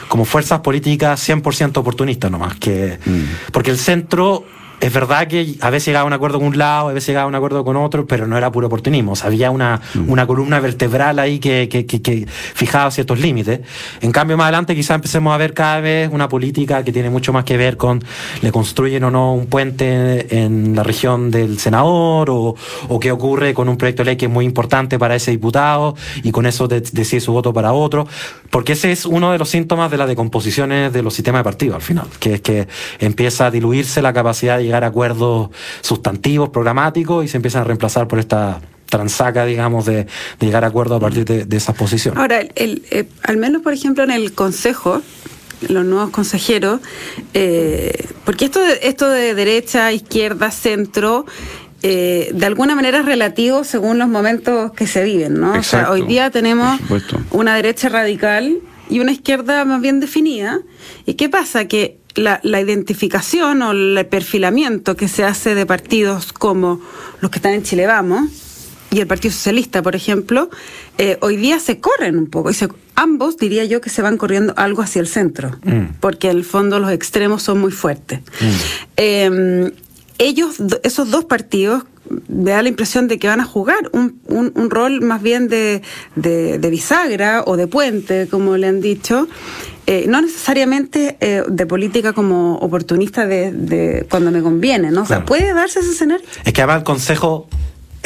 como 0.07 0.23
fuerzas 0.23 0.61
políticas 0.61 1.27
100% 1.27 1.77
oportunistas 1.77 2.31
nomás, 2.31 2.55
que, 2.55 2.97
mm. 3.05 3.51
porque 3.51 3.71
el 3.71 3.77
centro 3.77 4.45
es 4.79 4.93
verdad 4.93 5.27
que 5.27 5.55
a 5.61 5.69
veces 5.69 5.87
llegaba 5.87 6.03
a 6.03 6.07
un 6.07 6.13
acuerdo 6.13 6.39
con 6.39 6.47
un 6.47 6.57
lado, 6.57 6.89
a 6.89 6.93
veces 6.93 7.07
llegaba 7.07 7.25
a 7.25 7.27
un 7.27 7.35
acuerdo 7.35 7.63
con 7.63 7.75
otro, 7.75 8.05
pero 8.05 8.27
no 8.27 8.37
era 8.37 8.51
puro 8.51 8.67
oportunismo. 8.67 9.13
había 9.23 9.51
una, 9.51 9.81
mm. 9.93 10.09
una 10.09 10.27
columna 10.27 10.59
vertebral 10.59 11.19
ahí 11.19 11.39
que, 11.39 11.69
que, 11.69 11.85
que, 11.85 12.25
fijaba 12.27 12.91
ciertos 12.91 13.19
límites. 13.19 13.61
En 14.01 14.11
cambio, 14.11 14.37
más 14.37 14.45
adelante 14.45 14.75
quizás 14.75 14.95
empecemos 14.95 15.33
a 15.33 15.37
ver 15.37 15.53
cada 15.53 15.79
vez 15.79 16.09
una 16.11 16.27
política 16.27 16.83
que 16.83 16.91
tiene 16.91 17.09
mucho 17.09 17.33
más 17.33 17.45
que 17.45 17.57
ver 17.57 17.77
con 17.77 18.03
le 18.41 18.51
construyen 18.51 19.03
o 19.05 19.11
no 19.11 19.33
un 19.33 19.47
puente 19.47 20.43
en 20.43 20.75
la 20.75 20.83
región 20.83 21.31
del 21.31 21.59
senador 21.59 22.29
o, 22.29 22.55
o 22.89 22.99
qué 22.99 23.11
ocurre 23.11 23.53
con 23.53 23.69
un 23.69 23.77
proyecto 23.77 24.03
de 24.03 24.11
ley 24.11 24.15
que 24.17 24.25
es 24.25 24.31
muy 24.31 24.45
importante 24.45 24.99
para 24.99 25.15
ese 25.15 25.31
diputado 25.31 25.95
y 26.23 26.31
con 26.31 26.45
eso 26.45 26.67
decide 26.67 27.21
su 27.21 27.31
voto 27.31 27.53
para 27.53 27.73
otro. 27.73 28.07
Porque 28.49 28.73
ese 28.73 28.91
es 28.91 29.05
uno 29.05 29.31
de 29.31 29.37
los 29.37 29.49
síntomas 29.49 29.91
de 29.91 29.97
las 29.97 30.07
decomposiciones 30.07 30.91
de 30.93 31.01
los 31.01 31.13
sistemas 31.13 31.39
de 31.39 31.43
partido 31.43 31.75
al 31.75 31.81
final, 31.81 32.07
que 32.19 32.35
es 32.35 32.41
que 32.41 32.67
empieza 32.99 33.47
a 33.47 33.51
diluirse 33.51 34.01
la 34.01 34.13
capacidad 34.13 34.57
de 34.57 34.64
llegar 34.65 34.83
a 34.83 34.87
acuerdos 34.87 35.49
sustantivos, 35.81 36.49
programáticos, 36.49 37.25
y 37.25 37.27
se 37.27 37.37
empiezan 37.37 37.61
a 37.61 37.65
reemplazar 37.65 38.07
por 38.07 38.19
esta 38.19 38.61
transaca, 38.85 39.45
digamos, 39.45 39.85
de, 39.85 40.07
llegar 40.39 40.63
a 40.63 40.67
acuerdos 40.67 40.97
a 40.97 40.99
partir 40.99 41.25
de, 41.25 41.57
esas 41.57 41.75
posiciones. 41.75 42.19
Ahora, 42.19 42.41
el, 42.55 42.83
eh, 42.91 43.05
al 43.23 43.37
menos, 43.37 43.61
por 43.61 43.73
ejemplo, 43.73 44.03
en 44.03 44.11
el 44.11 44.33
Consejo, 44.33 45.01
los 45.67 45.85
nuevos 45.85 46.09
consejeros, 46.11 46.81
eh, 47.33 48.07
porque 48.23 48.45
esto 48.45 48.61
de, 48.61 48.79
esto 48.83 49.09
de 49.09 49.33
derecha, 49.35 49.91
izquierda, 49.91 50.51
centro, 50.51 51.25
eh, 51.81 52.31
de 52.33 52.45
alguna 52.45 52.75
manera 52.75 52.99
es 52.99 53.05
relativo 53.05 53.63
según 53.63 53.97
los 53.97 54.07
momentos 54.07 54.71
que 54.73 54.87
se 54.87 55.03
viven, 55.03 55.39
¿no? 55.39 55.53
o 55.53 55.63
sea, 55.63 55.91
hoy 55.91 56.01
día 56.01 56.31
tenemos 56.31 56.79
una 57.31 57.55
derecha 57.55 57.89
radical 57.89 58.57
y 58.89 58.99
una 58.99 59.11
izquierda 59.11 59.65
más 59.65 59.81
bien 59.81 59.99
definida. 59.99 60.59
¿Y 61.05 61.13
qué 61.15 61.29
pasa? 61.29 61.65
Que 61.67 61.99
la, 62.15 62.39
identificación 62.61 63.61
o 63.61 63.71
el 63.71 64.05
perfilamiento 64.07 64.95
que 64.95 65.07
se 65.07 65.23
hace 65.23 65.55
de 65.55 65.65
partidos 65.65 66.33
como 66.33 66.81
los 67.21 67.31
que 67.31 67.39
están 67.39 67.53
en 67.53 67.63
Chile 67.63 67.85
Vamos 67.87 68.29
y 68.91 68.99
el 68.99 69.07
Partido 69.07 69.33
Socialista, 69.33 69.81
por 69.81 69.95
ejemplo, 69.95 70.49
eh, 70.97 71.17
hoy 71.21 71.35
día 71.35 71.59
se 71.59 71.79
corren 71.79 72.17
un 72.17 72.27
poco. 72.27 72.51
Y 72.51 72.55
ambos 72.95 73.37
diría 73.37 73.65
yo 73.65 73.81
que 73.81 73.89
se 73.89 74.01
van 74.01 74.17
corriendo 74.17 74.53
algo 74.55 74.81
hacia 74.81 75.01
el 75.01 75.07
centro, 75.07 75.51
mm. 75.63 75.97
porque 75.99 76.29
en 76.29 76.37
el 76.37 76.45
fondo 76.45 76.79
los 76.79 76.91
extremos 76.91 77.43
son 77.43 77.59
muy 77.59 77.71
fuertes. 77.71 78.21
Mm. 78.39 78.45
Em, 78.95 79.71
ellos, 80.17 80.55
esos 80.83 81.11
dos 81.11 81.25
partidos, 81.25 81.83
me 82.27 82.51
da 82.51 82.61
la 82.61 82.69
impresión 82.69 83.07
de 83.07 83.19
que 83.19 83.27
van 83.27 83.39
a 83.41 83.45
jugar 83.45 83.89
un, 83.93 84.19
un, 84.27 84.69
rol 84.69 85.01
más 85.01 85.21
bien 85.21 85.47
de, 85.47 85.81
de, 86.15 86.59
de, 86.59 86.69
bisagra 86.69 87.43
o 87.45 87.57
de 87.57 87.67
puente, 87.67 88.27
como 88.27 88.57
le 88.57 88.67
han 88.67 88.81
dicho, 88.81 89.27
eh, 89.87 90.05
no 90.07 90.21
necesariamente 90.21 91.17
eh, 91.19 91.43
de 91.47 91.65
política 91.65 92.13
como 92.13 92.55
oportunista 92.57 93.25
de, 93.25 93.51
de, 93.51 94.07
cuando 94.09 94.31
me 94.31 94.41
conviene, 94.41 94.91
¿no? 94.91 95.03
O 95.03 95.05
sea, 95.05 95.25
¿puede 95.25 95.53
darse 95.53 95.79
ese 95.79 95.91
escenario? 95.91 96.25
Es 96.43 96.53
que 96.53 96.61
además 96.61 96.79
el 96.79 96.83
Consejo 96.83 97.47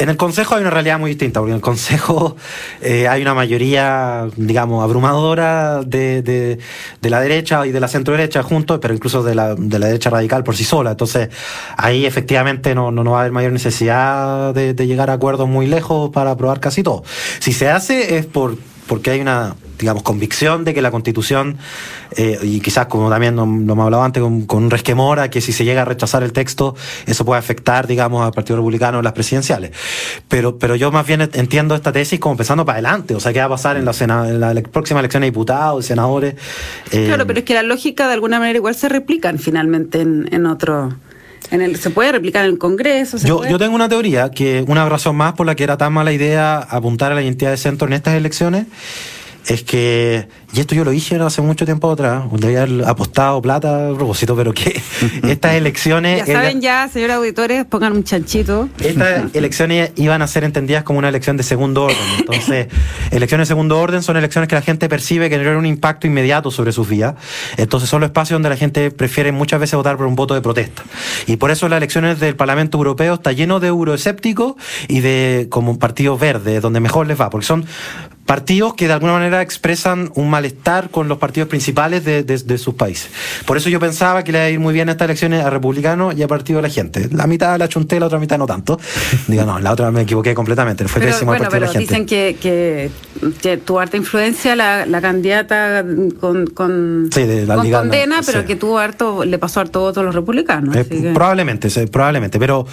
en 0.00 0.08
el 0.08 0.16
Consejo 0.16 0.54
hay 0.54 0.62
una 0.62 0.70
realidad 0.70 0.98
muy 0.98 1.10
distinta, 1.10 1.40
porque 1.40 1.50
en 1.50 1.56
el 1.56 1.62
Consejo 1.62 2.34
eh, 2.80 3.06
hay 3.06 3.20
una 3.20 3.34
mayoría, 3.34 4.28
digamos, 4.36 4.82
abrumadora 4.82 5.82
de, 5.84 6.22
de, 6.22 7.10
la 7.10 7.20
derecha 7.20 7.66
y 7.66 7.70
de 7.70 7.80
la 7.80 7.86
centro 7.86 8.16
derecha 8.16 8.42
juntos, 8.42 8.78
pero 8.80 8.94
incluso 8.94 9.22
de 9.22 9.34
la, 9.34 9.54
de 9.54 9.78
la 9.78 9.88
derecha 9.88 10.08
radical 10.08 10.42
por 10.42 10.56
sí 10.56 10.64
sola. 10.64 10.92
Entonces, 10.92 11.28
ahí 11.76 12.06
efectivamente 12.06 12.74
no, 12.74 12.90
no, 12.90 13.04
no 13.04 13.10
va 13.12 13.18
a 13.18 13.20
haber 13.20 13.32
mayor 13.32 13.52
necesidad 13.52 14.54
de, 14.54 14.72
de 14.72 14.86
llegar 14.86 15.10
a 15.10 15.14
acuerdos 15.14 15.46
muy 15.46 15.66
lejos 15.66 16.08
para 16.10 16.30
aprobar 16.30 16.60
casi 16.60 16.82
todo. 16.82 17.04
Si 17.38 17.52
se 17.52 17.68
hace 17.68 18.16
es 18.16 18.24
por 18.24 18.56
porque 18.86 19.10
hay 19.10 19.20
una, 19.20 19.54
digamos, 19.80 20.02
convicción 20.02 20.64
de 20.64 20.74
que 20.74 20.82
la 20.82 20.90
Constitución, 20.90 21.56
eh, 22.16 22.38
y 22.42 22.60
quizás 22.60 22.86
como 22.86 23.10
también 23.10 23.36
lo, 23.36 23.44
hemos 23.44 23.84
hablado 23.84 24.02
antes, 24.02 24.22
con, 24.22 24.62
un 24.62 24.70
resquemor 24.70 25.20
a 25.20 25.30
que 25.30 25.40
si 25.40 25.52
se 25.52 25.64
llega 25.64 25.82
a 25.82 25.84
rechazar 25.84 26.22
el 26.22 26.32
texto, 26.32 26.76
eso 27.06 27.24
puede 27.24 27.38
afectar, 27.38 27.86
digamos, 27.86 28.24
al 28.24 28.32
Partido 28.32 28.56
Republicano 28.56 28.98
en 28.98 29.04
las 29.04 29.12
presidenciales. 29.12 29.72
Pero, 30.28 30.58
pero 30.58 30.76
yo 30.76 30.92
más 30.92 31.06
bien 31.06 31.22
entiendo 31.22 31.74
esta 31.74 31.92
tesis 31.92 32.20
como 32.20 32.36
pensando 32.36 32.64
para 32.64 32.76
adelante, 32.76 33.14
o 33.14 33.20
sea, 33.20 33.32
qué 33.32 33.40
va 33.40 33.46
a 33.46 33.50
pasar 33.50 33.76
en 33.76 33.84
la, 33.84 33.92
en 34.28 34.40
la 34.40 34.54
próxima 34.70 35.00
elección 35.00 35.22
de 35.22 35.26
diputados, 35.26 35.86
senadores. 35.86 36.34
Eh, 36.92 37.06
claro, 37.06 37.26
pero 37.26 37.40
es 37.40 37.44
que 37.44 37.54
la 37.54 37.62
lógica 37.62 38.06
de 38.06 38.14
alguna 38.14 38.38
manera 38.38 38.56
igual 38.56 38.74
se 38.74 38.88
replican 38.88 39.38
finalmente 39.38 40.00
en, 40.00 40.28
en 40.32 40.46
otro... 40.46 40.94
En 41.50 41.62
el, 41.62 41.76
¿Se 41.76 41.90
puede 41.90 42.12
replicar 42.12 42.44
en 42.44 42.52
el 42.52 42.58
Congreso? 42.58 43.16
yo, 43.16 43.44
yo 43.44 43.58
tengo 43.58 43.74
una 43.74 43.88
teoría, 43.88 44.30
que 44.30 44.64
una 44.68 44.88
razón 44.88 45.16
más 45.16 45.32
por 45.32 45.46
la 45.46 45.56
que 45.56 45.64
era 45.64 45.76
tan 45.76 45.92
mala 45.92 46.12
idea 46.12 46.58
apuntar 46.58 47.10
a 47.10 47.16
la 47.16 47.22
identidad 47.22 47.50
de 47.50 47.56
centro 47.56 47.88
en 47.88 47.94
estas 47.94 48.14
elecciones 48.14 48.66
es 49.46 49.62
que 49.62 50.28
y 50.52 50.58
esto 50.58 50.74
yo 50.74 50.84
lo 50.84 50.90
dije 50.90 51.14
hace 51.16 51.42
mucho 51.42 51.64
tiempo 51.64 51.92
atrás, 51.92 52.24
donde 52.28 52.58
había 52.58 52.88
apostado 52.88 53.40
plata 53.40 53.90
a 53.90 53.94
propósito, 53.94 54.34
pero 54.34 54.52
que 54.52 54.80
estas 55.22 55.54
elecciones... 55.54 56.26
Ya 56.26 56.34
saben 56.34 56.60
ya, 56.60 56.88
señores 56.88 57.16
auditores, 57.16 57.64
pongan 57.66 57.92
un 57.92 58.02
chanchito. 58.02 58.68
Estas 58.80 59.26
elecciones 59.34 59.92
iban 59.94 60.22
a 60.22 60.26
ser 60.26 60.42
entendidas 60.42 60.82
como 60.82 60.98
una 60.98 61.08
elección 61.08 61.36
de 61.36 61.44
segundo 61.44 61.84
orden. 61.84 61.98
Entonces, 62.18 62.66
elecciones 63.12 63.46
de 63.46 63.52
segundo 63.52 63.78
orden 63.78 64.02
son 64.02 64.16
elecciones 64.16 64.48
que 64.48 64.56
la 64.56 64.62
gente 64.62 64.88
percibe 64.88 65.30
que 65.30 65.36
no 65.36 65.42
tienen 65.42 65.58
un 65.58 65.66
impacto 65.66 66.08
inmediato 66.08 66.50
sobre 66.50 66.72
sus 66.72 66.88
vidas. 66.88 67.14
Entonces, 67.56 67.88
son 67.88 68.00
los 68.00 68.08
espacios 68.08 68.34
donde 68.34 68.48
la 68.48 68.56
gente 68.56 68.90
prefiere 68.90 69.30
muchas 69.30 69.60
veces 69.60 69.76
votar 69.76 69.96
por 69.96 70.06
un 70.06 70.16
voto 70.16 70.34
de 70.34 70.40
protesta. 70.40 70.82
Y 71.28 71.36
por 71.36 71.52
eso 71.52 71.68
las 71.68 71.76
elecciones 71.76 72.18
del 72.18 72.34
Parlamento 72.34 72.76
Europeo 72.76 73.14
está 73.14 73.30
lleno 73.30 73.60
de 73.60 73.68
euroescépticos 73.68 74.54
y 74.88 74.98
de 74.98 75.46
como 75.48 75.78
partidos 75.78 76.18
verdes, 76.18 76.60
donde 76.60 76.80
mejor 76.80 77.06
les 77.06 77.20
va, 77.20 77.30
porque 77.30 77.46
son 77.46 77.66
partidos 78.30 78.74
que 78.74 78.86
de 78.86 78.92
alguna 78.92 79.14
manera 79.14 79.42
expresan 79.42 80.12
un 80.14 80.30
malestar 80.30 80.90
con 80.90 81.08
los 81.08 81.18
partidos 81.18 81.48
principales 81.48 82.04
de, 82.04 82.22
de, 82.22 82.58
sus 82.58 82.74
países. 82.74 83.10
Por 83.44 83.56
eso 83.56 83.68
yo 83.68 83.80
pensaba 83.80 84.22
que 84.22 84.30
le 84.30 84.38
iba 84.38 84.44
a 84.44 84.50
ir 84.50 84.60
muy 84.60 84.72
bien 84.72 84.88
estas 84.88 85.06
elecciones 85.06 85.44
a 85.44 85.50
republicanos 85.50 86.16
y 86.16 86.22
a 86.22 86.28
partido 86.28 86.58
de 86.58 86.62
la 86.62 86.68
gente. 86.68 87.08
La 87.10 87.26
mitad 87.26 87.58
la 87.58 87.66
chunté, 87.68 87.98
la 87.98 88.06
otra 88.06 88.20
mitad 88.20 88.38
no 88.38 88.46
tanto. 88.46 88.78
Digo, 89.26 89.42
no, 89.42 89.58
la 89.58 89.72
otra 89.72 89.90
me 89.90 90.02
equivoqué 90.02 90.32
completamente. 90.32 90.86
Fue 90.86 91.00
pero, 91.00 91.10
pésimo 91.10 91.32
bueno, 91.32 91.48
partido 91.48 91.58
pero 91.58 91.72
de 91.72 91.74
la 91.74 91.96
gente. 91.96 92.14
dicen 92.14 92.38
que, 92.38 92.90
que, 93.42 93.56
tuvo 93.56 93.80
harta 93.80 93.96
influencia 93.96 94.54
la, 94.54 94.86
la 94.86 95.00
candidata 95.00 95.84
con, 96.20 96.46
con, 96.46 97.10
sí, 97.12 97.24
de 97.24 97.46
la 97.46 97.56
con 97.56 97.64
Liga, 97.64 97.80
condena, 97.80 98.20
pero 98.24 98.42
sí. 98.42 98.46
que 98.46 98.54
tuvo 98.54 98.78
harto, 98.78 99.24
le 99.24 99.38
pasó 99.40 99.58
harto 99.58 99.80
voto 99.80 99.98
a 99.98 100.02
los 100.04 100.14
republicanos. 100.14 100.76
Eh, 100.76 100.86
que- 100.88 101.10
Probablemente, 101.12 101.68
sí, 101.68 101.86
probablemente. 101.86 102.38
Pero, 102.38 102.64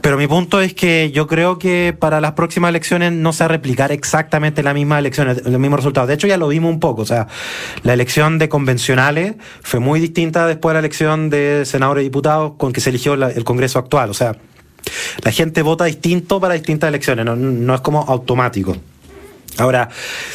pero 0.00 0.16
mi 0.16 0.26
punto 0.26 0.62
es 0.62 0.72
que 0.72 1.10
yo 1.12 1.26
creo 1.26 1.58
que 1.58 1.94
para 1.98 2.22
las 2.22 2.32
próximas 2.32 2.70
elecciones 2.70 3.12
no 3.12 3.34
se 3.34 3.44
va 3.44 3.46
a 3.46 3.48
replicar 3.48 3.92
exactamente 3.92 4.62
la 4.62 4.72
misma 4.72 4.93
elección, 4.98 5.28
los 5.28 5.60
mismos 5.60 5.80
resultados. 5.80 6.08
De 6.08 6.14
hecho, 6.14 6.26
ya 6.26 6.36
lo 6.36 6.48
vimos 6.48 6.72
un 6.72 6.80
poco. 6.80 7.02
O 7.02 7.06
sea, 7.06 7.26
la 7.82 7.92
elección 7.92 8.38
de 8.38 8.48
convencionales 8.48 9.34
fue 9.62 9.80
muy 9.80 10.00
distinta 10.00 10.46
después 10.46 10.70
de 10.70 10.74
la 10.74 10.78
elección 10.80 11.30
de 11.30 11.64
senadores 11.64 12.02
y 12.02 12.04
diputados 12.04 12.52
con 12.56 12.72
que 12.72 12.80
se 12.80 12.90
eligió 12.90 13.14
el 13.14 13.44
Congreso 13.44 13.78
actual. 13.78 14.10
O 14.10 14.14
sea, 14.14 14.36
la 15.22 15.30
gente 15.30 15.62
vota 15.62 15.84
distinto 15.84 16.40
para 16.40 16.54
distintas 16.54 16.88
elecciones, 16.88 17.24
no, 17.24 17.36
no 17.36 17.74
es 17.74 17.80
como 17.80 18.02
automático. 18.02 18.76
Ahora, 19.56 19.88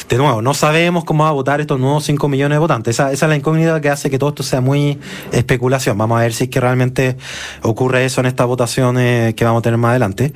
de 0.08 0.16
nuevo, 0.16 0.40
no 0.40 0.54
sabemos 0.54 1.04
cómo 1.04 1.24
va 1.24 1.30
a 1.30 1.32
votar 1.32 1.60
estos 1.60 1.78
nuevos 1.78 2.04
5 2.04 2.26
millones 2.28 2.56
de 2.56 2.58
votantes. 2.58 2.94
Esa, 2.94 3.12
es 3.12 3.20
la 3.20 3.36
incógnita 3.36 3.78
que 3.80 3.90
hace 3.90 4.08
que 4.08 4.18
todo 4.18 4.30
esto 4.30 4.42
sea 4.42 4.62
muy 4.62 4.98
especulación. 5.30 5.98
Vamos 5.98 6.18
a 6.18 6.22
ver 6.22 6.32
si 6.32 6.44
es 6.44 6.50
que 6.50 6.58
realmente 6.58 7.18
ocurre 7.62 8.06
eso 8.06 8.22
en 8.22 8.26
estas 8.26 8.46
votaciones 8.46 9.34
que 9.34 9.44
vamos 9.44 9.60
a 9.60 9.62
tener 9.62 9.78
más 9.78 9.90
adelante. 9.90 10.32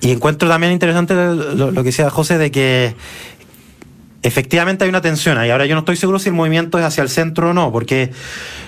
Y 0.00 0.12
encuentro 0.12 0.48
también 0.48 0.72
interesante 0.72 1.14
lo 1.14 1.72
que 1.74 1.82
decía 1.82 2.08
José 2.08 2.38
de 2.38 2.50
que 2.50 2.94
efectivamente 4.26 4.84
hay 4.84 4.90
una 4.90 5.00
tensión 5.00 5.38
ahí. 5.38 5.50
Ahora 5.50 5.66
yo 5.66 5.74
no 5.74 5.80
estoy 5.80 5.96
seguro 5.96 6.18
si 6.18 6.28
el 6.28 6.34
movimiento 6.34 6.78
es 6.78 6.84
hacia 6.84 7.02
el 7.02 7.08
centro 7.08 7.50
o 7.50 7.54
no, 7.54 7.72
porque 7.72 8.10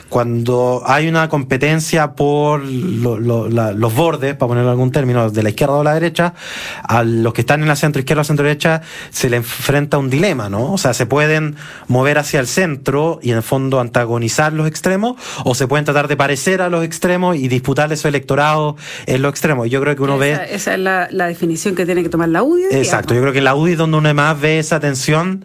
cuando 0.09 0.83
hay 0.87 1.09
una 1.09 1.29
competencia 1.29 2.13
por 2.13 2.65
lo- 2.65 3.19
lo- 3.19 3.49
la- 3.49 3.73
los 3.73 3.95
bordes, 3.95 4.35
para 4.35 4.49
ponerlo 4.49 4.69
en 4.71 4.73
algún 4.73 4.91
término, 4.91 5.31
de 5.31 5.43
la 5.43 5.51
izquierda 5.51 5.75
o 5.75 5.85
la 5.85 5.95
derecha, 5.95 6.35
a 6.83 7.03
los 7.05 7.33
que 7.33 7.43
están 7.43 7.63
en 7.63 7.69
la 7.69 7.77
centro 7.77 8.01
izquierda 8.01 8.23
o 8.23 8.25
centro 8.25 8.45
derecha 8.47 8.81
se 9.11 9.29
le 9.29 9.37
enfrenta 9.37 9.99
un 9.99 10.09
dilema, 10.11 10.49
¿no? 10.49 10.73
O 10.73 10.79
sea, 10.79 10.95
se 10.95 11.07
pueden 11.07 11.57
mover 11.89 12.19
hacia 12.19 12.41
el 12.41 12.47
centro 12.47 13.19
y 13.23 13.31
en 13.31 13.37
el 13.37 13.43
fondo 13.43 13.81
antagonizar 13.81 14.53
los 14.53 14.67
extremos, 14.67 15.17
o 15.45 15.55
se 15.55 15.67
pueden 15.69 15.85
tratar 15.85 16.09
de 16.09 16.17
parecer 16.17 16.63
a 16.63 16.69
los 16.69 16.85
extremos 16.85 17.37
y 17.37 17.49
disputarle 17.49 17.97
su 17.97 18.09
electorado 18.09 18.77
en 19.07 19.21
los 19.23 19.31
extremos. 19.31 19.67
Y 19.67 19.71
yo 19.71 19.81
creo 19.81 19.95
que 19.95 20.03
uno 20.03 20.15
esa, 20.23 20.41
ve... 20.43 20.55
esa 20.55 20.73
es 20.75 20.81
la, 20.81 21.09
la 21.11 21.27
definición 21.27 21.75
que 21.75 21.85
tiene 21.85 22.03
que 22.03 22.09
tomar 22.09 22.29
la 22.31 22.43
UDI. 22.43 22.65
Exacto, 22.73 23.15
yo 23.15 23.21
creo 23.21 23.33
que 23.33 23.41
la 23.43 23.55
UDI 23.55 23.73
es 23.73 23.79
donde 23.79 23.99
uno 23.99 24.15
más 24.15 24.41
ve 24.41 24.59
esa 24.59 24.81
tensión, 24.81 25.45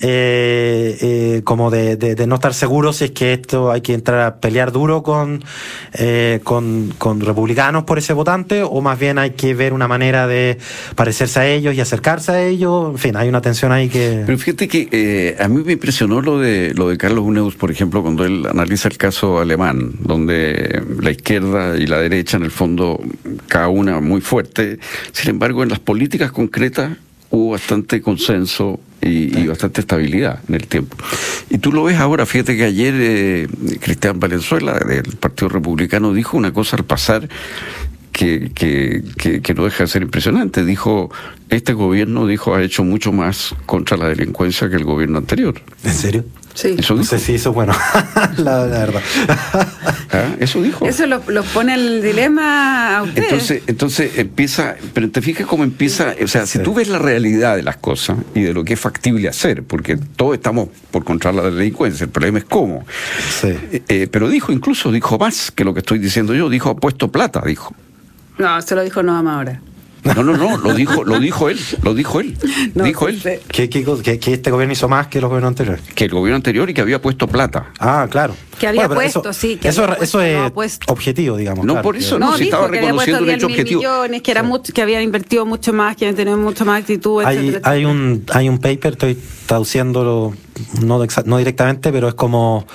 eh, 0.00 0.96
eh, 1.00 1.40
como 1.44 1.70
de, 1.70 1.96
de- 1.96 2.14
de 2.14 2.26
no 2.26 2.34
estar 2.34 2.52
seguro 2.54 2.92
si 2.92 3.04
es 3.06 3.10
que 3.12 3.32
esto 3.32 3.70
hay 3.72 3.80
que 3.80 3.94
entrar 3.96 4.20
a 4.20 4.36
pelear 4.36 4.72
duro 4.72 5.02
con, 5.02 5.42
eh, 5.94 6.40
con, 6.44 6.94
con 6.98 7.20
republicanos 7.20 7.84
por 7.84 7.98
ese 7.98 8.12
votante, 8.12 8.62
o 8.62 8.80
más 8.80 8.98
bien 8.98 9.18
hay 9.18 9.30
que 9.30 9.54
ver 9.54 9.72
una 9.72 9.88
manera 9.88 10.26
de 10.26 10.58
parecerse 10.94 11.40
a 11.40 11.46
ellos 11.46 11.74
y 11.74 11.80
acercarse 11.80 12.32
a 12.32 12.42
ellos. 12.42 12.92
En 12.92 12.98
fin, 12.98 13.16
hay 13.16 13.28
una 13.28 13.40
tensión 13.40 13.72
ahí 13.72 13.88
que. 13.88 14.22
Pero 14.24 14.38
fíjate 14.38 14.68
que 14.68 14.88
eh, 14.92 15.36
a 15.40 15.48
mí 15.48 15.62
me 15.64 15.72
impresionó 15.72 16.20
lo 16.20 16.38
de 16.38 16.74
lo 16.74 16.88
de 16.88 16.96
Carlos 16.96 17.24
Uneus, 17.24 17.56
por 17.56 17.70
ejemplo, 17.70 18.02
cuando 18.02 18.24
él 18.24 18.46
analiza 18.48 18.88
el 18.88 18.96
caso 18.96 19.40
alemán, 19.40 19.92
donde 20.00 20.82
la 21.00 21.10
izquierda 21.10 21.76
y 21.76 21.86
la 21.86 21.98
derecha, 21.98 22.36
en 22.36 22.44
el 22.44 22.50
fondo, 22.50 23.00
cada 23.48 23.68
una 23.68 24.00
muy 24.00 24.20
fuerte. 24.20 24.78
Sin 25.12 25.30
embargo, 25.30 25.62
en 25.62 25.70
las 25.70 25.80
políticas 25.80 26.30
concretas 26.30 26.90
hubo 27.30 27.52
bastante 27.52 28.00
consenso 28.00 28.80
y, 29.00 29.38
y 29.38 29.46
bastante 29.46 29.80
estabilidad 29.80 30.40
en 30.48 30.54
el 30.54 30.66
tiempo. 30.66 30.96
Y 31.50 31.58
tú 31.58 31.72
lo 31.72 31.84
ves 31.84 31.96
ahora, 31.98 32.26
fíjate 32.26 32.56
que 32.56 32.64
ayer 32.64 32.94
eh, 32.96 33.48
Cristian 33.80 34.18
Valenzuela, 34.18 34.78
del 34.78 35.16
Partido 35.16 35.48
Republicano, 35.48 36.12
dijo 36.12 36.36
una 36.36 36.52
cosa 36.52 36.76
al 36.76 36.84
pasar 36.84 37.28
que, 38.12 38.50
que, 38.54 39.02
que, 39.18 39.42
que 39.42 39.54
no 39.54 39.64
deja 39.64 39.84
de 39.84 39.88
ser 39.88 40.02
impresionante. 40.02 40.64
Dijo, 40.64 41.10
este 41.50 41.74
gobierno 41.74 42.26
dijo 42.26 42.54
ha 42.54 42.62
hecho 42.62 42.82
mucho 42.82 43.12
más 43.12 43.54
contra 43.66 43.96
la 43.96 44.08
delincuencia 44.08 44.70
que 44.70 44.76
el 44.76 44.84
gobierno 44.84 45.18
anterior. 45.18 45.60
¿En 45.84 45.94
serio? 45.94 46.24
Sí. 46.56 46.74
Eso 46.78 46.94
No 46.94 47.02
dijo. 47.02 47.10
sé 47.10 47.18
si 47.18 47.34
eso 47.34 47.50
es 47.50 47.54
bueno, 47.54 47.72
la, 48.38 48.66
la 48.66 48.78
verdad. 48.78 49.00
Ah, 50.12 50.36
Eso 50.38 50.62
dijo. 50.62 50.86
Eso 50.86 51.04
lo, 51.06 51.20
lo 51.26 51.42
pone 51.42 51.74
el 51.74 52.00
dilema 52.00 52.96
a 52.98 53.02
ustedes. 53.02 53.24
Entonces, 53.32 53.62
entonces 53.66 54.18
empieza, 54.18 54.76
pero 54.94 55.10
te 55.10 55.20
fijas 55.20 55.46
cómo 55.46 55.64
empieza, 55.64 56.14
o 56.22 56.26
sea, 56.28 56.46
si 56.46 56.60
tú 56.60 56.72
ves 56.74 56.88
la 56.88 56.98
realidad 56.98 57.56
de 57.56 57.64
las 57.64 57.76
cosas 57.76 58.16
y 58.34 58.42
de 58.42 58.54
lo 58.54 58.64
que 58.64 58.74
es 58.74 58.80
factible 58.80 59.28
hacer, 59.28 59.64
porque 59.64 59.98
todos 60.16 60.34
estamos 60.34 60.68
por 60.92 61.04
controlar 61.04 61.44
la 61.46 61.50
delincuencia, 61.50 62.04
el 62.04 62.10
problema 62.10 62.38
es 62.38 62.44
cómo. 62.44 62.86
Sí. 63.40 63.48
Eh, 63.72 63.82
eh, 63.88 64.08
pero 64.10 64.28
dijo, 64.28 64.52
incluso 64.52 64.92
dijo 64.92 65.18
más 65.18 65.50
que 65.50 65.64
lo 65.64 65.74
que 65.74 65.80
estoy 65.80 65.98
diciendo 65.98 66.34
yo, 66.34 66.48
dijo 66.48 66.70
ha 66.70 66.76
puesto 66.76 67.10
plata, 67.10 67.42
dijo. 67.44 67.74
No, 68.38 68.62
se 68.62 68.74
lo 68.76 68.84
dijo 68.84 69.02
Noam 69.02 69.26
ahora. 69.26 69.60
No, 70.14 70.22
no, 70.22 70.36
no, 70.36 70.56
lo 70.58 70.72
dijo, 70.74 71.04
lo 71.04 71.18
dijo 71.18 71.48
él, 71.48 71.58
lo 71.82 71.94
dijo 71.94 72.20
él, 72.20 72.36
No, 72.74 72.84
dijo 72.84 73.08
sí 73.08 73.14
él, 73.14 73.20
sé. 73.22 73.40
¿Qué, 73.48 73.68
qué, 73.68 73.82
co- 73.84 73.98
que, 74.02 74.18
que 74.18 74.34
este 74.34 74.50
gobierno 74.50 74.72
hizo 74.72 74.88
más 74.88 75.08
que 75.08 75.20
los 75.20 75.28
gobiernos 75.28 75.48
anteriores. 75.50 75.82
que 75.94 76.04
el 76.04 76.10
gobierno 76.10 76.36
anterior 76.36 76.68
y 76.70 76.74
que 76.74 76.80
había 76.80 77.00
puesto 77.02 77.26
plata. 77.26 77.72
Ah, 77.78 78.06
claro. 78.10 78.34
Que 78.58 78.66
había 78.68 78.88
puesto, 78.88 79.32
sí, 79.32 79.56
que 79.56 79.68
eso, 79.68 79.82
había 79.84 79.94
eso 79.96 80.18
puesto, 80.18 80.22
es 80.22 80.38
no 80.42 80.52
puesto. 80.54 80.92
objetivo, 80.92 81.36
digamos. 81.36 81.64
No, 81.66 81.74
claro, 81.74 81.82
por 81.84 81.96
eso 81.96 82.16
que- 82.16 82.20
no, 82.20 82.30
No, 82.30 82.36
si 82.38 82.44
estaba 82.44 82.70
que 82.70 82.78
había 82.78 82.90
puesto 82.92 83.12
reconociendo 83.12 83.20
un 83.20 83.26
10 83.26 83.36
hecho 83.36 83.46
objetivo. 83.46 83.80
millones, 83.80 84.22
que, 84.22 84.30
era 84.30 84.42
mucho, 84.42 84.72
que 84.72 84.82
habían 84.82 85.02
invertido 85.02 85.44
mucho 85.46 85.72
más, 85.72 85.96
que 85.96 86.04
habían 86.06 86.16
tenido 86.16 86.36
mucho 86.38 86.64
más 86.64 86.80
actitud, 86.80 87.22
Hay, 87.24 87.36
etcétera, 87.48 87.70
hay 87.70 87.84
un 87.84 88.24
hay 88.32 88.48
un 88.48 88.58
paper, 88.58 88.92
estoy 88.92 89.18
traduciéndolo 89.46 90.34
no 90.82 91.38
directamente, 91.38 91.92
pero 91.92 92.08
es 92.08 92.14
como 92.14 92.66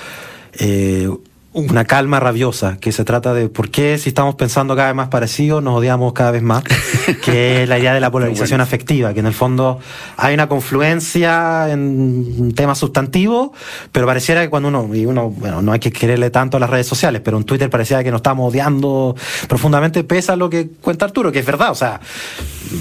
eh, 0.53 1.09
una 1.53 1.83
calma 1.83 2.19
rabiosa, 2.21 2.77
que 2.79 2.93
se 2.93 3.03
trata 3.03 3.33
de 3.33 3.49
por 3.49 3.69
qué 3.69 3.97
si 3.97 4.09
estamos 4.09 4.35
pensando 4.35 4.73
cada 4.73 4.87
vez 4.87 4.95
más 4.95 5.09
parecidos 5.09 5.61
nos 5.61 5.77
odiamos 5.77 6.13
cada 6.13 6.31
vez 6.31 6.41
más, 6.41 6.63
que 7.25 7.63
es 7.63 7.69
la 7.69 7.77
idea 7.77 7.93
de 7.93 7.99
la 7.99 8.09
polarización 8.09 8.59
Bueno. 8.59 8.63
afectiva, 8.63 9.13
que 9.13 9.19
en 9.19 9.25
el 9.25 9.33
fondo 9.33 9.79
hay 10.15 10.33
una 10.33 10.47
confluencia 10.47 11.69
en 11.69 12.53
temas 12.55 12.77
sustantivos, 12.77 13.49
pero 13.91 14.07
pareciera 14.07 14.41
que 14.41 14.49
cuando 14.49 14.69
uno, 14.69 14.95
y 14.95 15.05
uno, 15.05 15.29
bueno, 15.29 15.61
no 15.61 15.73
hay 15.73 15.79
que 15.79 15.91
quererle 15.91 16.29
tanto 16.29 16.55
a 16.55 16.59
las 16.61 16.69
redes 16.69 16.87
sociales, 16.87 17.21
pero 17.23 17.37
en 17.37 17.43
Twitter 17.43 17.69
parecía 17.69 18.01
que 18.01 18.11
nos 18.11 18.19
estamos 18.19 18.49
odiando 18.49 19.15
profundamente, 19.49 20.05
pese 20.05 20.31
a 20.31 20.37
lo 20.37 20.49
que 20.49 20.69
cuenta 20.81 21.03
Arturo, 21.03 21.33
que 21.33 21.39
es 21.39 21.45
verdad, 21.45 21.71
o 21.71 21.75
sea, 21.75 21.99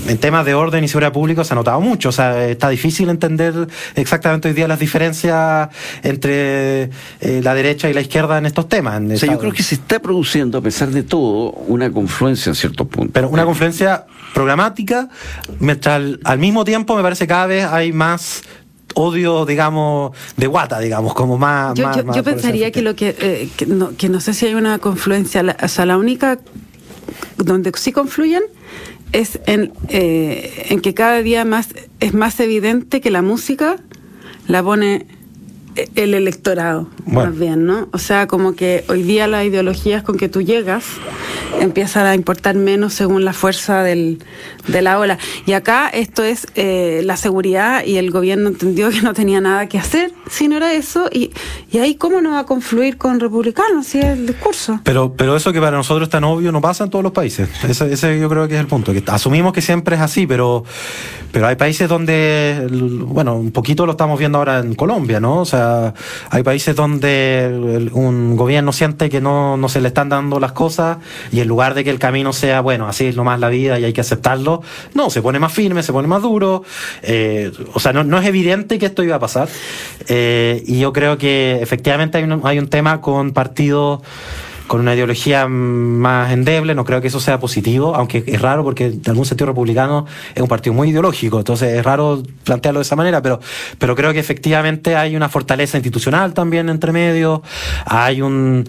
en 0.07 0.19
temas 0.19 0.45
de 0.47 0.55
orden 0.55 0.85
y 0.85 0.89
seguridad 0.89 1.13
pública 1.13 1.43
se 1.43 1.55
ha 1.55 1.57
notado 1.57 1.81
mucho. 1.81 2.11
O 2.11 2.13
sea, 2.13 2.47
está 2.47 2.69
difícil 2.69 3.09
entender 3.09 3.67
exactamente 3.97 4.49
hoy 4.49 4.55
día 4.55 4.69
las 4.69 4.79
diferencias 4.79 5.69
entre 6.05 6.85
eh, 7.21 7.41
la 7.43 7.55
derecha 7.55 7.91
y 7.91 7.93
la 7.95 8.01
izquierda 8.01 8.39
en 8.39 8.47
estos 8.47 8.60
temas. 8.69 8.97
En 8.99 9.13
O 9.13 9.17
sea, 9.17 9.33
yo 9.33 9.39
creo 9.39 9.53
que 9.53 9.63
se 9.63 9.75
está 9.77 10.01
produciendo, 10.01 10.59
a 10.59 10.61
pesar 10.61 10.91
de 10.91 11.03
todo, 11.03 11.51
una 11.53 11.91
confluencia 11.91 12.51
en 12.51 12.55
ciertos 12.57 12.87
puntos. 12.87 13.11
Pero 13.13 13.29
una 13.29 13.45
confluencia 13.45 14.07
programática, 14.35 15.09
mientras 15.59 15.97
al, 15.97 16.21
al 16.25 16.39
mismo 16.39 16.65
tiempo 16.65 16.97
me 16.97 17.03
parece 17.03 17.25
que 17.25 17.29
cada 17.29 17.47
vez 17.47 17.65
hay 17.65 17.93
más 17.93 18.43
odio, 18.95 19.47
digamos, 19.47 20.13
de 20.37 20.47
guata, 20.49 20.79
digamos, 20.81 21.15
como 21.15 21.39
más... 21.39 21.75
Yo, 21.75 21.87
más- 21.87 21.97
yo- 21.97 22.05
más 22.05 22.17
yo 22.17 22.25
pensaría 22.25 22.71
que 22.73 22.83
lo 22.83 22.97
que, 22.97 23.15
eh, 23.21 23.49
que, 23.57 23.67
no, 23.67 23.97
que 23.97 24.09
no 24.09 24.21
sé 24.21 24.35
si 24.35 24.47
hay 24.47 24.55
una 24.55 24.79
confluencia, 24.79 25.43
la- 25.45 25.57
o 25.63 25.69
sea, 25.69 25.87
la 25.87 25.97
única 25.97 26.39
donde 27.37 27.73
sí 27.77 27.93
confluyen 27.93 28.43
es 29.13 29.41
en, 29.47 29.73
eh, 29.89 30.67
en 30.71 30.81
que 30.81 30.95
cada 30.95 31.23
día 31.23 31.45
más 31.45 31.69
es 32.01 32.15
más 32.15 32.39
evidente 32.41 33.01
que 33.01 33.11
la 33.11 33.23
música 33.23 33.77
la 34.47 34.63
pone 34.63 35.07
el 35.95 36.15
electorado, 36.15 36.89
Bueno. 37.05 37.31
más 37.31 37.39
bien, 37.39 37.67
¿no? 37.67 37.89
O 37.93 37.99
sea, 37.99 38.27
como 38.27 38.55
que 38.55 38.85
hoy 38.89 39.03
día 39.03 39.27
las 39.27 39.45
ideologías 39.45 40.03
con 40.03 40.17
que 40.17 40.29
tú 40.29 40.43
llegas 40.43 40.85
empiezan 41.59 42.07
a 42.07 42.15
importar 42.15 42.55
menos 42.55 42.95
según 42.95 43.25
la 43.25 43.33
fuerza 43.33 43.83
del, 43.83 44.23
de 44.69 44.83
la 44.83 44.99
ola. 44.99 45.19
Y 45.47 45.53
acá 45.53 45.89
esto 45.89 46.23
es 46.23 46.47
eh, 46.55 47.03
la 47.05 47.17
seguridad 47.17 47.85
y 47.85 47.97
el 47.97 48.11
gobierno 48.11 48.49
entendió 48.49 48.91
que 48.91 49.03
no 49.03 49.15
tenía 49.15 49.41
nada 49.41 49.67
que 49.69 49.79
hacer 49.79 50.13
si 50.31 50.49
no 50.49 50.57
era 50.57 50.73
eso. 50.73 51.09
Y, 51.13 51.31
y 51.71 51.79
ahí, 51.79 51.95
¿cómo 51.95 52.21
no 52.21 52.33
va 52.33 52.41
a 52.41 52.47
confluir 52.47 52.97
con 52.97 53.21
republicanos 53.21 53.87
si 53.87 53.99
es 53.99 54.07
el 54.07 54.27
discurso? 54.27 54.81
Pero, 54.85 55.15
pero 55.15 55.37
eso 55.37 55.53
que 55.53 55.61
para 55.61 55.77
nosotros 55.77 56.07
es 56.07 56.11
tan 56.11 56.25
obvio 56.25 56.53
no 56.53 56.61
pasa 56.61 56.85
en 56.85 56.91
todos 56.91 57.03
los 57.03 57.13
países. 57.13 57.49
Ese, 57.69 57.93
ese 57.93 58.19
yo 58.19 58.29
creo 58.29 58.49
que 58.49 58.55
es 58.55 58.61
el 58.61 58.67
punto. 58.67 58.93
Que 58.93 59.03
asumimos 59.07 59.53
que 59.53 59.61
siempre 59.61 59.97
es 59.97 60.03
así, 60.03 60.27
pero, 60.27 60.65
pero 61.33 61.47
hay 61.47 61.57
países 61.57 61.89
donde, 61.89 62.67
bueno, 62.71 63.37
un 63.37 63.51
poquito 63.51 63.87
lo 63.87 63.93
estamos 63.93 64.19
viendo 64.19 64.39
ahora 64.39 64.61
en 64.61 64.75
Colombia, 64.75 65.21
¿no? 65.21 65.41
O 65.41 65.45
sea, 65.45 65.95
hay 66.31 66.43
países 66.43 66.77
donde 66.77 67.91
un 67.93 68.37
gobierno 68.37 68.73
siente 68.73 69.11
que 69.11 69.21
no, 69.21 69.57
no 69.57 69.69
se 69.69 69.81
le 69.81 69.89
están 69.89 70.09
dando 70.09 70.41
las 70.41 70.53
cosas 70.53 70.99
y 71.33 71.40
en 71.41 71.49
lugar 71.49 71.75
de 71.75 71.85
que 71.85 71.91
el 71.91 71.99
camino 71.99 72.33
sea, 72.33 72.61
bueno, 72.61 72.87
así 72.87 73.07
es 73.07 73.17
nomás 73.17 73.41
la 73.41 73.49
vida 73.49 73.79
y 73.79 73.85
hay 73.85 73.93
que 73.93 74.01
aceptarlo, 74.01 74.63
no, 74.95 75.11
se 75.11 75.23
pone 75.23 75.39
más 75.39 75.53
firme, 75.53 75.83
se 75.83 75.93
pone 75.93 76.09
más 76.09 76.23
duro. 76.23 76.65
eh, 77.03 77.53
o 77.75 77.81
sea, 77.81 77.93
no, 77.93 78.05
no 78.05 78.19
es 78.19 78.27
evidente 78.27 78.79
que 78.79 78.87
esto 78.87 79.03
iba 79.03 79.17
a 79.17 79.21
pasar. 79.21 79.49
Eh, 80.09 80.63
y 80.67 80.79
yo 80.81 80.93
creo 80.93 81.19
que 81.19 81.59
efectivamente 81.61 82.19
hay 82.19 82.25
un, 82.25 82.41
hay 82.45 82.59
un 82.59 82.69
tema 82.69 83.01
con 83.01 83.33
partidos 83.33 84.01
con 84.71 84.83
una 84.83 84.95
ideología 84.95 85.49
más 85.49 86.31
endeble, 86.31 86.77
no 86.77 86.85
creo 86.85 87.01
que 87.01 87.09
eso 87.09 87.19
sea 87.19 87.41
positivo, 87.41 87.97
aunque 87.97 88.23
es 88.25 88.41
raro 88.41 88.63
porque 88.63 88.87
en 88.87 89.03
algún 89.07 89.27
sentido 89.27 89.49
republicano 89.49 90.07
es 90.33 90.41
un 90.41 90.47
partido 90.47 90.75
muy 90.75 90.91
ideológico, 90.91 91.39
entonces 91.39 91.77
es 91.77 91.85
raro 91.85 92.23
plantearlo 92.45 92.79
de 92.79 92.83
esa 92.83 92.95
manera, 92.95 93.21
pero, 93.21 93.41
pero 93.81 93.97
creo 93.97 94.13
que 94.13 94.21
efectivamente 94.21 94.95
hay 94.95 95.17
una 95.17 95.29
fortaleza 95.29 95.77
institucional 95.77 96.35
también 96.35 96.69
entre 96.69 96.93
medio, 96.93 97.43
hay 97.85 98.23
un 98.23 98.65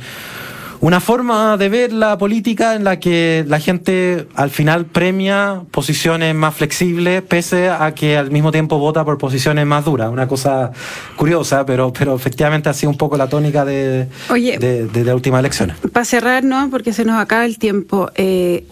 una 0.81 0.99
forma 0.99 1.57
de 1.57 1.69
ver 1.69 1.93
la 1.93 2.17
política 2.17 2.75
en 2.75 2.83
la 2.83 2.99
que 2.99 3.45
la 3.47 3.59
gente 3.59 4.27
al 4.35 4.49
final 4.49 4.85
premia 4.85 5.61
posiciones 5.69 6.33
más 6.33 6.55
flexibles, 6.55 7.21
pese 7.21 7.69
a 7.69 7.93
que 7.93 8.17
al 8.17 8.31
mismo 8.31 8.51
tiempo 8.51 8.79
vota 8.79 9.05
por 9.05 9.19
posiciones 9.19 9.65
más 9.67 9.85
duras. 9.85 10.09
Una 10.11 10.27
cosa 10.27 10.71
curiosa, 11.15 11.65
pero, 11.67 11.93
pero 11.93 12.15
efectivamente 12.15 12.67
ha 12.69 12.73
sido 12.73 12.89
un 12.89 12.97
poco 12.97 13.15
la 13.15 13.29
tónica 13.29 13.63
de, 13.63 14.07
de, 14.29 14.87
de, 14.87 15.05
las 15.05 15.13
últimas 15.13 15.39
elecciones. 15.39 15.77
Para 15.93 16.03
cerrar, 16.03 16.43
¿no? 16.43 16.69
porque 16.71 16.93
se 16.93 17.05
nos 17.05 17.19
acaba 17.19 17.45
el 17.45 17.59
tiempo, 17.59 18.09
eh, 18.15 18.65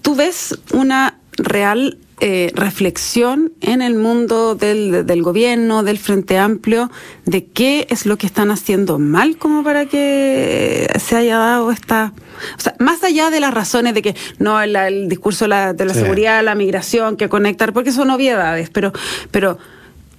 ¿tú 0.00 0.14
ves 0.14 0.58
una 0.72 1.18
real 1.36 1.98
eh, 2.20 2.52
reflexión 2.54 3.52
en 3.60 3.82
el 3.82 3.96
mundo 3.96 4.54
del, 4.54 5.04
del, 5.04 5.22
gobierno, 5.22 5.82
del 5.82 5.98
Frente 5.98 6.38
Amplio, 6.38 6.90
de 7.26 7.46
qué 7.46 7.86
es 7.90 8.06
lo 8.06 8.18
que 8.18 8.26
están 8.26 8.50
haciendo 8.50 8.98
mal 8.98 9.36
como 9.36 9.64
para 9.64 9.86
que 9.86 10.88
se 10.98 11.16
haya 11.16 11.38
dado 11.38 11.70
esta... 11.72 12.12
O 12.56 12.60
sea, 12.60 12.74
más 12.78 13.02
allá 13.02 13.30
de 13.30 13.40
las 13.40 13.52
razones 13.52 13.94
de 13.94 14.02
que 14.02 14.14
no 14.38 14.60
el, 14.60 15.08
discurso 15.08 15.46
de 15.46 15.84
la 15.84 15.94
seguridad, 15.94 16.44
la 16.44 16.54
migración, 16.54 17.16
que 17.16 17.28
conectar, 17.28 17.72
porque 17.72 17.90
son 17.90 18.10
obviedades, 18.10 18.70
pero, 18.70 18.92
pero 19.30 19.58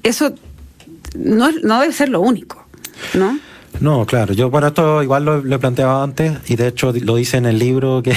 eso 0.04 0.34
no, 1.18 1.50
no 1.64 1.80
debe 1.80 1.94
ser 1.94 2.10
lo 2.10 2.22
único, 2.22 2.66
¿no? 3.14 3.40
No, 3.80 4.06
claro. 4.06 4.34
Yo, 4.34 4.50
bueno, 4.50 4.68
esto 4.68 5.04
igual 5.04 5.26
lo, 5.26 5.56
he 5.56 5.60
planteado 5.60 6.02
antes 6.02 6.34
y 6.48 6.56
de 6.56 6.68
hecho 6.68 6.94
lo 6.94 7.18
hice 7.18 7.38
en 7.38 7.46
el 7.46 7.60
libro 7.60 8.02
que, 8.04 8.16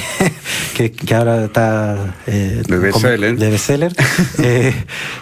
que, 0.79 1.15
ahora 1.15 1.45
está... 1.47 2.17
Eh, 2.27 2.63
de 2.67 2.79
bestseller. 2.79 3.37
De 3.37 3.51
bestseller. 3.51 3.95
eh, 4.43 4.73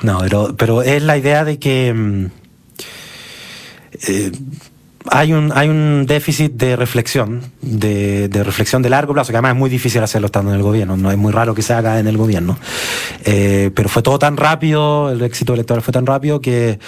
no, 0.03 0.19
pero, 0.21 0.55
pero 0.57 0.83
es 0.83 1.03
la 1.03 1.16
idea 1.16 1.45
de 1.45 1.59
que... 1.59 1.92
Mm, 1.92 2.27
eh, 4.09 4.33
hay 5.11 5.33
un, 5.33 5.53
hay 5.55 5.69
un 5.69 6.05
déficit 6.07 6.53
de 6.53 6.77
reflexión, 6.77 7.40
de, 7.66 8.29
de, 8.29 8.44
reflexión 8.44 8.81
de 8.83 8.90
largo 8.90 9.12
plazo, 9.12 9.33
que 9.33 9.37
además 9.37 9.52
es 9.52 9.59
muy 9.59 9.68
difícil 9.68 10.02
hacerlo 10.02 10.26
estando 10.26 10.52
en 10.52 10.57
el 10.57 10.62
gobierno, 10.62 10.96
no 10.96 11.11
es 11.11 11.18
muy 11.18 11.33
raro 11.33 11.55
que 11.55 11.62
se 11.62 11.74
haga 11.74 11.98
en 11.98 12.07
el 12.07 12.16
gobierno. 12.16 12.57
Eh, 13.24 13.70
pero 13.74 13.88
fue 13.88 14.02
todo 14.02 14.18
tan 14.18 14.37
rápido, 14.37 15.11
el 15.11 15.20
éxito 15.22 15.55
electoral 15.55 15.83
fue 15.83 15.92
tan 15.92 16.07
rápido 16.07 16.40
que, 16.40 16.79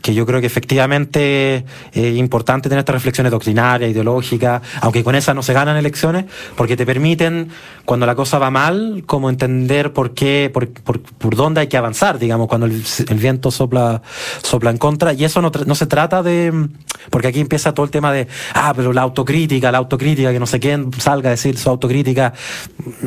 que 0.00 0.14
yo 0.14 0.24
creo 0.26 0.40
que 0.40 0.46
efectivamente 0.46 1.64
es 1.92 2.16
importante 2.16 2.68
tener 2.68 2.80
estas 2.80 2.94
reflexiones 2.94 3.32
doctrinarias, 3.32 3.90
ideológicas, 3.90 4.62
aunque 4.80 5.02
con 5.02 5.14
esas 5.14 5.34
no 5.34 5.42
se 5.42 5.52
ganan 5.52 5.76
elecciones, 5.76 6.26
porque 6.56 6.76
te 6.76 6.86
permiten, 6.86 7.48
cuando 7.84 8.06
la 8.06 8.14
cosa 8.14 8.38
va 8.38 8.50
mal, 8.50 9.02
como 9.06 9.30
entender 9.30 9.92
por 9.92 10.14
qué, 10.14 10.50
por, 10.52 10.68
por, 10.68 11.00
por 11.00 11.34
dónde 11.34 11.62
hay 11.62 11.66
que 11.66 11.76
avanzar, 11.76 12.18
digamos, 12.18 12.46
cuando 12.46 12.66
el, 12.66 12.82
el 13.08 13.18
viento 13.18 13.50
sopla, 13.50 14.02
sopla 14.42 14.70
en 14.70 14.78
contra. 14.78 15.12
Y 15.12 15.24
eso 15.24 15.42
no, 15.42 15.50
no 15.66 15.74
se 15.74 15.86
trata 15.86 16.22
de, 16.22 16.68
porque 17.10 17.28
aquí 17.28 17.40
empieza 17.40 17.72
todo 17.74 17.84
el 17.84 17.90
tema 17.90 18.12
de, 18.12 18.28
ah, 18.54 18.72
pero 18.76 18.92
la 18.92 19.02
autocrítica, 19.02 19.72
la 19.72 19.78
autocrítica, 19.78 20.19
que 20.28 20.38
no 20.38 20.46
sé 20.46 20.60
quién 20.60 20.92
salga 20.92 21.28
a 21.28 21.32
decir 21.32 21.56
su 21.56 21.70
autocrítica, 21.70 22.34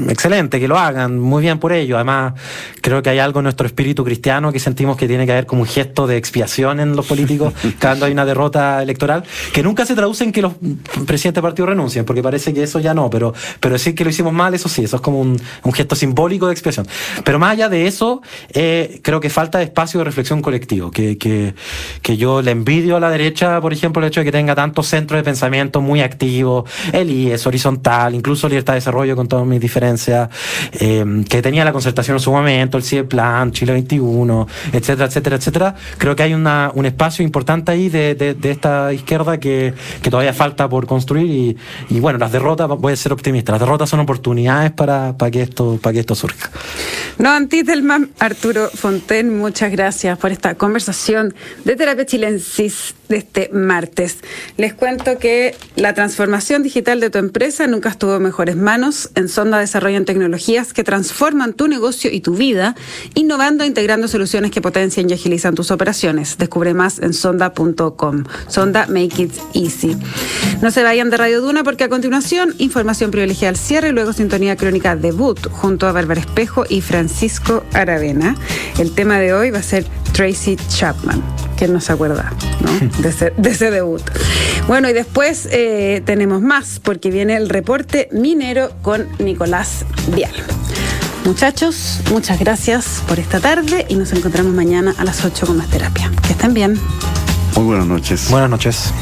excelente, 0.09 0.59
que 0.59 0.67
lo 0.67 0.77
hagan, 0.77 1.19
muy 1.19 1.41
bien 1.41 1.59
por 1.59 1.71
ello. 1.71 1.95
Además, 1.95 2.33
creo 2.81 3.01
que 3.03 3.09
hay 3.09 3.19
algo 3.19 3.39
en 3.39 3.43
nuestro 3.43 3.67
espíritu 3.67 4.03
cristiano 4.03 4.51
que 4.51 4.59
sentimos 4.59 4.97
que 4.97 5.07
tiene 5.07 5.25
que 5.25 5.31
haber 5.31 5.45
como 5.45 5.61
un 5.61 5.67
gesto 5.67 6.07
de 6.07 6.17
expiación 6.17 6.79
en 6.79 6.95
los 6.95 7.05
políticos 7.05 7.53
cuando 7.81 8.05
hay 8.05 8.11
una 8.11 8.25
derrota 8.25 8.81
electoral, 8.81 9.23
que 9.53 9.63
nunca 9.63 9.85
se 9.85 9.95
traduce 9.95 10.23
en 10.23 10.31
que 10.31 10.41
los 10.41 10.53
presidentes 11.05 11.35
de 11.35 11.41
partido 11.41 11.67
renuncien, 11.67 12.05
porque 12.05 12.23
parece 12.23 12.53
que 12.53 12.63
eso 12.63 12.79
ya 12.79 12.93
no, 12.93 13.09
pero, 13.09 13.33
pero 13.59 13.73
decir 13.73 13.95
que 13.95 14.03
lo 14.03 14.09
hicimos 14.09 14.33
mal, 14.33 14.53
eso 14.53 14.69
sí, 14.69 14.83
eso 14.83 14.95
es 14.95 15.01
como 15.01 15.19
un, 15.19 15.39
un 15.63 15.73
gesto 15.73 15.95
simbólico 15.95 16.47
de 16.47 16.53
expiación. 16.53 16.87
Pero 17.23 17.39
más 17.39 17.51
allá 17.51 17.69
de 17.69 17.87
eso, 17.87 18.21
eh, 18.53 18.99
creo 19.03 19.19
que 19.19 19.29
falta 19.29 19.61
espacio 19.61 19.99
de 19.99 20.05
reflexión 20.05 20.41
colectivo, 20.41 20.91
que, 20.91 21.17
que, 21.17 21.53
que 22.01 22.17
yo 22.17 22.41
le 22.41 22.51
envidio 22.51 22.97
a 22.97 22.99
la 22.99 23.09
derecha, 23.09 23.59
por 23.61 23.73
ejemplo, 23.73 24.01
el 24.01 24.07
hecho 24.07 24.21
de 24.21 24.25
que 24.25 24.31
tenga 24.31 24.55
tantos 24.55 24.87
centros 24.87 25.19
de 25.19 25.23
pensamiento 25.23 25.81
muy 25.81 26.01
activos, 26.01 26.69
el 27.03 27.11
IES, 27.11 27.45
horizontal, 27.47 28.15
incluso 28.15 28.49
Libertad 28.49 28.73
de 28.73 28.77
Desarrollo 28.77 29.15
con 29.15 29.27
todas 29.27 29.45
mis 29.45 29.61
diferencias, 29.61 30.29
eh, 30.73 31.23
que 31.29 31.41
tenía 31.41 31.63
la 31.63 31.71
concertación 31.71 32.17
en 32.17 32.19
su 32.19 32.31
momento, 32.31 32.77
el 32.77 32.83
CIE 32.83 33.03
Plan, 33.03 33.51
Chile 33.51 33.73
21, 33.73 34.47
etcétera, 34.71 35.05
etcétera, 35.05 35.35
etcétera. 35.35 35.75
Creo 35.97 36.15
que 36.15 36.23
hay 36.23 36.33
una, 36.33 36.71
un 36.73 36.85
espacio 36.85 37.23
importante 37.23 37.71
ahí 37.71 37.89
de, 37.89 38.15
de, 38.15 38.33
de 38.33 38.51
esta 38.51 38.91
izquierda 38.93 39.39
que, 39.39 39.73
que, 40.01 40.09
todavía 40.09 40.33
falta 40.33 40.67
por 40.67 40.87
construir 40.87 41.29
y, 41.29 41.57
y, 41.89 41.99
bueno, 41.99 42.19
las 42.19 42.31
derrotas, 42.31 42.67
voy 42.67 42.93
a 42.93 42.95
ser 42.95 43.13
optimista, 43.13 43.51
las 43.51 43.61
derrotas 43.61 43.89
son 43.89 43.99
oportunidades 43.99 44.71
para, 44.71 45.17
para, 45.17 45.31
que, 45.31 45.41
esto, 45.41 45.79
para 45.81 45.93
que 45.93 45.99
esto 45.99 46.15
surja. 46.15 46.49
No, 47.17 47.29
Antitelman, 47.29 48.09
Arturo 48.19 48.69
Fonten, 48.73 49.37
muchas 49.37 49.71
gracias 49.71 50.17
por 50.17 50.31
esta 50.31 50.55
conversación 50.55 51.35
de 51.63 51.75
Terapia 51.75 52.05
Chilensis 52.05 52.95
de 53.09 53.17
este 53.17 53.49
martes. 53.53 54.17
Les 54.57 54.73
cuento 54.73 55.17
que 55.19 55.55
la 55.75 55.93
transformación 55.93 56.63
digital 56.63 56.82
de 56.83 57.09
tu 57.09 57.17
empresa 57.17 57.65
nunca 57.65 57.89
estuvo 57.89 58.15
en 58.15 58.23
mejores 58.23 58.57
manos. 58.57 59.09
En 59.15 59.29
Sonda 59.29 59.57
desarrollan 59.57 60.03
tecnologías 60.03 60.73
que 60.73 60.83
transforman 60.83 61.53
tu 61.53 61.67
negocio 61.67 62.11
y 62.11 62.19
tu 62.19 62.35
vida, 62.35 62.75
innovando 63.15 63.63
e 63.63 63.67
integrando 63.67 64.07
soluciones 64.07 64.51
que 64.51 64.61
potencian 64.61 65.09
y 65.09 65.13
agilizan 65.13 65.55
tus 65.55 65.71
operaciones. 65.71 66.37
Descubre 66.37 66.73
más 66.73 66.99
en 66.99 67.13
sonda.com. 67.13 68.25
Sonda 68.47 68.85
Make 68.87 69.23
It 69.23 69.33
Easy. 69.53 69.95
No 70.61 70.71
se 70.71 70.83
vayan 70.83 71.09
de 71.09 71.17
Radio 71.17 71.41
Duna 71.41 71.63
porque 71.63 71.85
a 71.85 71.89
continuación 71.89 72.53
información 72.59 73.11
privilegiada 73.11 73.49
al 73.49 73.57
cierre 73.57 73.89
y 73.89 73.91
luego 73.91 74.11
sintonía 74.11 74.57
crónica 74.57 74.95
debut 74.95 75.39
junto 75.51 75.87
a 75.87 75.93
Bárbara 75.93 76.19
Espejo 76.19 76.65
y 76.67 76.81
Francisco 76.81 77.63
Aravena. 77.73 78.35
El 78.77 78.91
tema 78.91 79.19
de 79.19 79.33
hoy 79.33 79.51
va 79.51 79.59
a 79.59 79.63
ser 79.63 79.85
Tracy 80.13 80.55
Chapman. 80.69 81.21
¿Quién 81.57 81.73
no 81.73 81.81
se 81.81 81.91
acuerda 81.91 82.31
¿no? 82.61 82.71
De, 83.01 83.09
ese, 83.09 83.33
de 83.35 83.49
ese 83.49 83.71
debut? 83.71 84.01
Bueno, 84.67 84.89
y 84.89 84.93
después 84.93 85.47
eh, 85.51 86.01
tenemos 86.05 86.41
más, 86.41 86.79
porque 86.79 87.11
viene 87.11 87.35
el 87.35 87.49
reporte 87.49 88.07
minero 88.11 88.71
con 88.81 89.07
Nicolás 89.19 89.85
Vial. 90.15 90.33
Muchachos, 91.25 92.01
muchas 92.11 92.39
gracias 92.39 93.01
por 93.07 93.17
esta 93.17 93.39
tarde 93.39 93.85
y 93.87 93.95
nos 93.95 94.11
encontramos 94.11 94.53
mañana 94.53 94.93
a 94.97 95.05
las 95.05 95.23
8 95.23 95.47
con 95.47 95.57
más 95.57 95.69
terapia. 95.69 96.11
Que 96.25 96.33
estén 96.33 96.53
bien. 96.53 96.79
Muy 97.55 97.65
buenas 97.65 97.87
noches. 97.87 98.29
Buenas 98.29 98.49
noches. 98.49 98.93